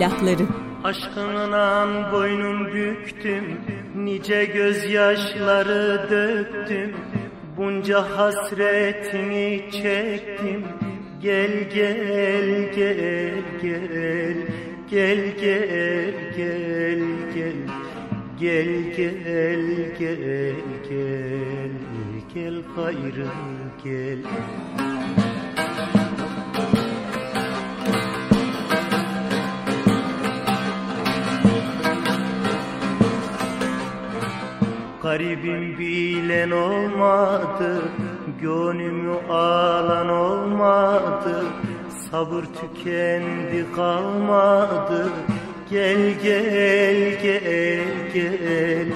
Annemin 0.00 0.18
plakları. 0.18 0.46
Aşkından 0.84 2.12
boynum 2.12 2.72
büktüm 2.72 3.60
Nice 3.96 4.44
gözyaşları 4.44 6.06
döktüm. 6.10 6.96
Bunca 7.56 8.16
hasretini 8.16 9.64
çektim. 9.72 10.64
Gel 11.22 11.70
gel 11.74 12.72
gel 12.74 13.34
gel 13.62 14.36
Gel 14.90 15.18
gel 15.40 16.14
gel. 16.36 16.70
Gel 17.34 17.56
Gel 18.40 18.68
gel 18.96 19.60
gel 19.98 20.54
gel 20.88 21.70
Gel 22.34 22.62
gayrı 22.76 23.26
gel 23.84 24.18
Garibim 35.20 35.78
bilen 35.78 36.50
olmadı 36.50 37.82
Gönlümü 38.42 39.12
alan 39.30 40.08
olmadı 40.08 41.44
Sabır 42.10 42.42
tükendi 42.42 43.66
kalmadı 43.76 45.12
Gel 45.70 46.20
gel 46.22 47.22
gel 47.22 47.84
gel 48.14 48.86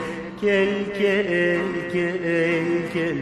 Gel 0.40 0.68
gel 0.98 1.60
gel 1.92 2.62
gel 2.94 3.16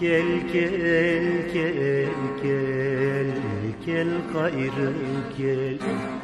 Gel 0.00 0.26
gel 0.52 1.52
gel 1.52 2.06
gel 2.42 3.26
Gel 3.86 4.08
gayrı 4.32 4.92
gel 5.38 5.78
Garibim 5.78 6.21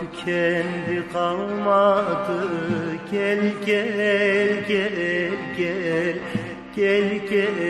tükendi 0.00 1.12
kalmadı. 1.12 2.48
Gel 3.10 3.52
gel 3.66 4.64
gel 4.68 4.96
gel 5.56 6.14
Gel 6.76 7.08
gel 7.30 7.69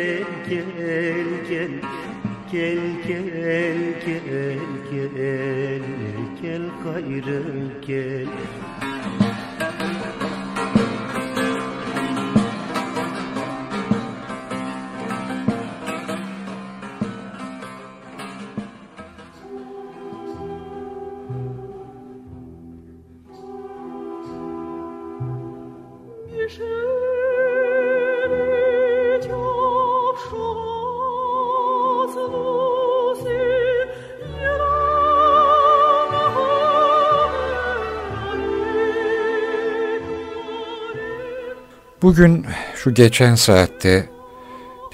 Bugün 42.03 42.46
şu 42.74 42.94
geçen 42.94 43.34
saatte 43.34 44.09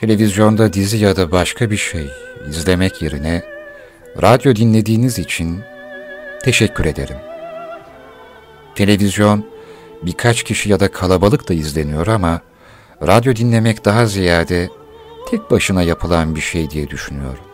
televizyonda 0.01 0.73
dizi 0.73 0.97
ya 0.97 1.17
da 1.17 1.33
başka 1.33 1.71
bir 1.71 1.77
şey 1.77 2.07
izlemek 2.51 3.03
yerine 3.03 3.43
radyo 4.23 4.57
dinlediğiniz 4.57 5.19
için 5.19 5.61
teşekkür 6.43 6.85
ederim. 6.85 7.17
Televizyon 8.75 9.47
birkaç 10.03 10.43
kişi 10.43 10.71
ya 10.71 10.81
da 10.81 10.89
kalabalık 10.89 11.49
da 11.49 11.55
izleniyor 11.55 12.07
ama 12.07 12.41
radyo 13.03 13.37
dinlemek 13.37 13.85
daha 13.85 14.07
ziyade 14.07 14.69
tek 15.31 15.51
başına 15.51 15.83
yapılan 15.83 16.35
bir 16.37 16.41
şey 16.41 16.71
diye 16.71 16.91
düşünüyorum. 16.91 17.45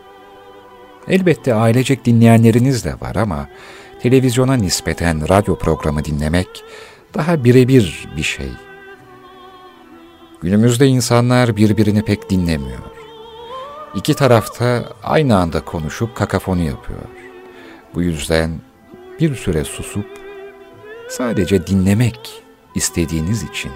Elbette 1.07 1.53
ailecek 1.53 2.05
dinleyenleriniz 2.05 2.85
de 2.85 2.93
var 3.01 3.15
ama 3.15 3.49
televizyona 4.01 4.53
nispeten 4.53 5.29
radyo 5.29 5.57
programı 5.57 6.05
dinlemek 6.05 6.63
daha 7.13 7.43
birebir 7.43 8.07
bir 8.17 8.23
şey. 8.23 8.49
Günümüzde 10.43 10.87
insanlar 10.87 11.55
birbirini 11.55 12.01
pek 12.01 12.29
dinlemiyor. 12.29 12.79
İki 13.95 14.13
tarafta 14.13 14.89
aynı 15.03 15.37
anda 15.37 15.65
konuşup 15.65 16.15
kakafoni 16.15 16.65
yapıyor. 16.65 16.99
Bu 17.93 18.01
yüzden 18.01 18.61
bir 19.19 19.35
süre 19.35 19.63
susup 19.63 20.05
sadece 21.09 21.67
dinlemek 21.67 22.43
istediğiniz 22.75 23.43
için 23.43 23.71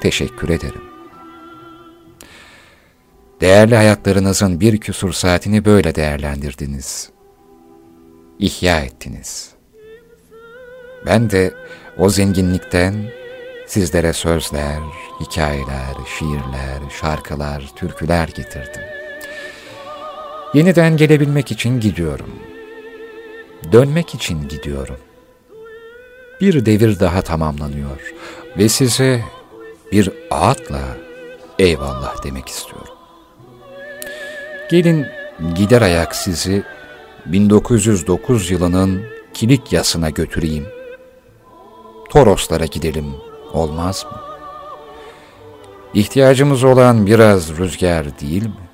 teşekkür 0.00 0.48
ederim. 0.48 0.82
Değerli 3.40 3.76
hayatlarınızın 3.76 4.60
bir 4.60 4.78
küsur 4.78 5.12
saatini 5.12 5.64
böyle 5.64 5.94
değerlendirdiniz. 5.94 7.10
İhya 8.38 8.80
ettiniz. 8.80 9.50
Ben 11.06 11.30
de 11.30 11.54
o 11.98 12.10
zenginlikten 12.10 13.17
sizlere 13.68 14.12
sözler, 14.12 14.78
hikayeler, 15.20 15.94
şiirler, 16.18 16.90
şarkılar, 17.00 17.70
türküler 17.76 18.28
getirdim. 18.28 18.82
Yeniden 20.54 20.96
gelebilmek 20.96 21.52
için 21.52 21.80
gidiyorum. 21.80 22.30
Dönmek 23.72 24.14
için 24.14 24.48
gidiyorum. 24.48 24.96
Bir 26.40 26.66
devir 26.66 27.00
daha 27.00 27.22
tamamlanıyor 27.22 28.14
ve 28.58 28.68
size 28.68 29.24
bir 29.92 30.10
ağıtla 30.30 30.80
eyvallah 31.58 32.24
demek 32.24 32.48
istiyorum. 32.48 32.94
Gelin 34.70 35.06
gider 35.54 35.82
ayak 35.82 36.16
sizi 36.16 36.62
1909 37.26 38.50
yılının 38.50 39.02
Kilikyası'na 39.34 40.10
götüreyim. 40.10 40.66
Toroslara 42.10 42.66
gidelim, 42.66 43.06
olmaz 43.52 44.06
mı? 44.12 44.18
İhtiyacımız 45.94 46.64
olan 46.64 47.06
biraz 47.06 47.58
rüzgar 47.58 48.20
değil 48.20 48.42
mi? 48.42 48.68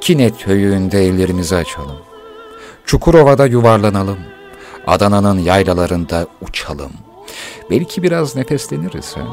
Kinet 0.00 0.46
höyüğünde 0.46 1.06
ellerimizi 1.06 1.56
açalım. 1.56 1.98
Çukurova'da 2.86 3.46
yuvarlanalım. 3.46 4.18
Adana'nın 4.86 5.38
yaylalarında 5.38 6.26
uçalım. 6.40 6.92
Belki 7.70 8.02
biraz 8.02 8.36
nefesleniriz 8.36 9.16
ha? 9.16 9.26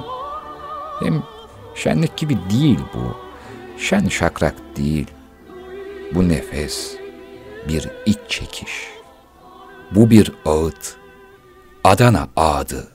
Hem 1.00 1.24
şenlik 1.76 2.18
gibi 2.18 2.38
değil 2.52 2.80
bu. 2.94 3.18
Şen 3.78 4.08
şakrak 4.08 4.56
değil. 4.78 5.08
Bu 6.16 6.30
nefes 6.30 6.96
bir 7.68 7.90
iç 8.06 8.20
çekiş. 8.28 8.90
Bu 9.92 10.10
bir 10.10 10.32
ağıt. 10.46 10.96
Adana 11.84 12.28
ağıdı. 12.36 12.88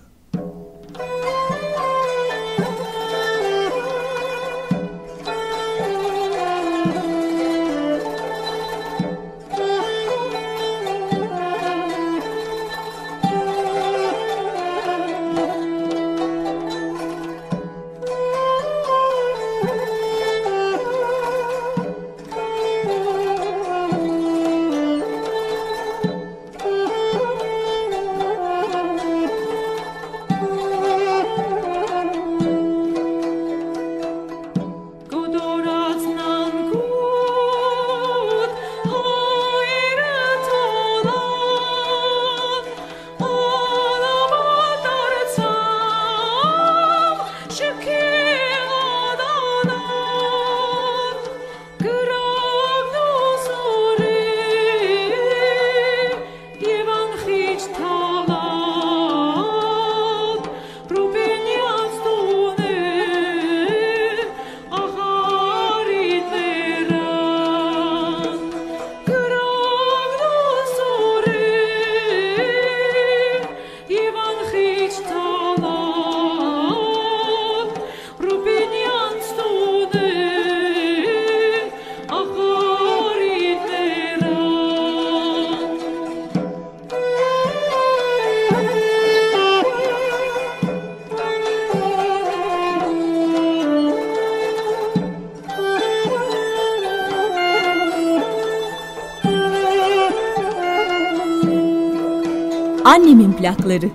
Annemin 103.45 103.57
plakları. 103.57 103.90